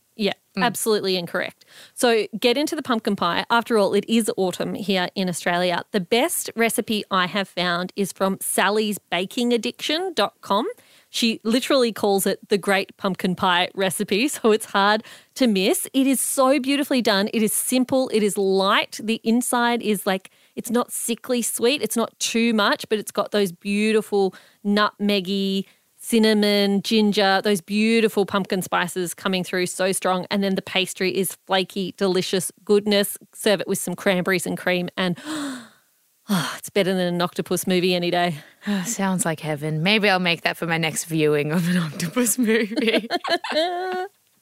Mm. 0.56 0.64
absolutely 0.64 1.16
incorrect. 1.16 1.64
So 1.94 2.26
get 2.38 2.56
into 2.56 2.74
the 2.74 2.82
pumpkin 2.82 3.14
pie. 3.14 3.44
After 3.50 3.78
all, 3.78 3.94
it 3.94 4.04
is 4.08 4.28
autumn 4.36 4.74
here 4.74 5.08
in 5.14 5.28
Australia. 5.28 5.84
The 5.92 6.00
best 6.00 6.50
recipe 6.56 7.04
I 7.08 7.26
have 7.26 7.48
found 7.48 7.92
is 7.94 8.12
from 8.12 8.36
Sally's 8.40 8.98
Baking 8.98 9.52
Addiction.com. 9.52 10.66
She 11.08 11.40
literally 11.44 11.92
calls 11.92 12.26
it 12.26 12.48
the 12.48 12.58
great 12.58 12.96
pumpkin 12.96 13.36
pie 13.36 13.68
recipe, 13.74 14.26
so 14.28 14.50
it's 14.50 14.66
hard 14.66 15.04
to 15.34 15.46
miss. 15.46 15.86
It 15.92 16.08
is 16.08 16.20
so 16.20 16.58
beautifully 16.58 17.00
done. 17.00 17.28
It 17.32 17.44
is 17.44 17.52
simple, 17.52 18.10
it 18.12 18.24
is 18.24 18.36
light. 18.36 18.98
The 19.00 19.20
inside 19.22 19.82
is 19.82 20.04
like 20.04 20.30
it's 20.56 20.70
not 20.70 20.90
sickly 20.90 21.42
sweet, 21.42 21.80
it's 21.80 21.96
not 21.96 22.18
too 22.18 22.52
much, 22.54 22.88
but 22.88 22.98
it's 22.98 23.12
got 23.12 23.30
those 23.30 23.52
beautiful 23.52 24.34
nutmeggy 24.66 25.66
cinnamon, 26.10 26.82
ginger, 26.82 27.40
those 27.44 27.60
beautiful 27.60 28.26
pumpkin 28.26 28.62
spices 28.62 29.14
coming 29.14 29.44
through 29.44 29.66
so 29.66 29.92
strong. 29.92 30.26
And 30.28 30.42
then 30.42 30.56
the 30.56 30.62
pastry 30.62 31.16
is 31.16 31.36
flaky, 31.46 31.94
delicious 31.96 32.50
goodness. 32.64 33.16
Serve 33.32 33.60
it 33.60 33.68
with 33.68 33.78
some 33.78 33.94
cranberries 33.94 34.44
and 34.44 34.58
cream, 34.58 34.88
and 34.96 35.16
oh, 35.26 36.54
it's 36.58 36.68
better 36.68 36.92
than 36.92 37.14
an 37.14 37.22
octopus 37.22 37.64
movie 37.64 37.94
any 37.94 38.10
day. 38.10 38.38
Oh, 38.66 38.82
sounds 38.86 39.24
like 39.24 39.38
heaven. 39.38 39.84
Maybe 39.84 40.10
I'll 40.10 40.18
make 40.18 40.42
that 40.42 40.56
for 40.56 40.66
my 40.66 40.78
next 40.78 41.04
viewing 41.04 41.52
of 41.52 41.68
an 41.68 41.76
octopus 41.86 42.38
movie. 42.38 43.08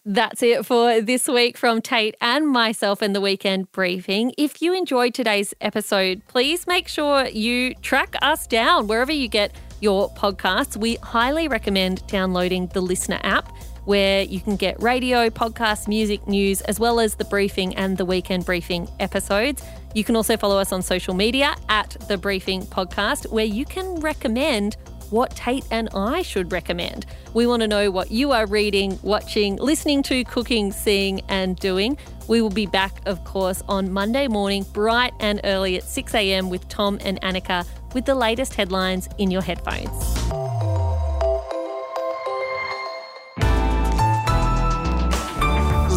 That's 0.06 0.42
it 0.42 0.64
for 0.64 1.02
this 1.02 1.28
week 1.28 1.58
from 1.58 1.82
Tate 1.82 2.14
and 2.22 2.48
myself 2.48 3.02
in 3.02 3.12
the 3.12 3.20
weekend 3.20 3.70
briefing. 3.72 4.32
If 4.38 4.62
you 4.62 4.72
enjoyed 4.72 5.12
today's 5.12 5.52
episode, 5.60 6.22
please 6.28 6.66
make 6.66 6.88
sure 6.88 7.26
you 7.26 7.74
track 7.82 8.16
us 8.22 8.46
down 8.46 8.86
wherever 8.86 9.12
you 9.12 9.28
get 9.28 9.52
your 9.80 10.10
podcasts, 10.10 10.76
we 10.76 10.96
highly 10.96 11.48
recommend 11.48 12.06
downloading 12.06 12.66
the 12.68 12.82
LiSTNR 12.82 13.20
app 13.22 13.52
where 13.84 14.22
you 14.22 14.38
can 14.38 14.56
get 14.56 14.80
radio, 14.82 15.30
podcast, 15.30 15.88
music, 15.88 16.28
news, 16.28 16.60
as 16.62 16.78
well 16.78 17.00
as 17.00 17.14
the 17.14 17.24
briefing 17.24 17.74
and 17.74 17.96
the 17.96 18.04
weekend 18.04 18.44
briefing 18.44 18.86
episodes. 19.00 19.62
You 19.94 20.04
can 20.04 20.14
also 20.14 20.36
follow 20.36 20.58
us 20.58 20.72
on 20.72 20.82
social 20.82 21.14
media 21.14 21.56
at 21.70 21.96
the 22.06 22.18
Briefing 22.18 22.62
Podcast, 22.66 23.30
where 23.30 23.46
you 23.46 23.64
can 23.64 24.00
recommend 24.00 24.76
what 25.08 25.30
Tate 25.34 25.64
and 25.70 25.88
I 25.94 26.20
should 26.20 26.52
recommend. 26.52 27.06
We 27.32 27.46
want 27.46 27.62
to 27.62 27.68
know 27.68 27.90
what 27.90 28.10
you 28.10 28.32
are 28.32 28.46
reading, 28.46 28.98
watching, 29.02 29.56
listening 29.56 30.02
to, 30.04 30.22
cooking, 30.24 30.70
seeing, 30.70 31.22
and 31.28 31.56
doing. 31.56 31.96
We 32.26 32.42
will 32.42 32.50
be 32.50 32.66
back, 32.66 33.00
of 33.06 33.24
course, 33.24 33.62
on 33.68 33.90
Monday 33.90 34.28
morning, 34.28 34.66
bright 34.74 35.14
and 35.18 35.40
early 35.44 35.76
at 35.76 35.84
6 35.84 36.14
a.m. 36.14 36.50
with 36.50 36.68
Tom 36.68 36.98
and 37.02 37.18
Annika 37.22 37.66
with 37.94 38.04
the 38.04 38.14
latest 38.14 38.54
headlines 38.54 39.08
in 39.18 39.30
your 39.30 39.42
headphones. 39.42 40.18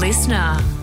LiSTNR. 0.01 0.80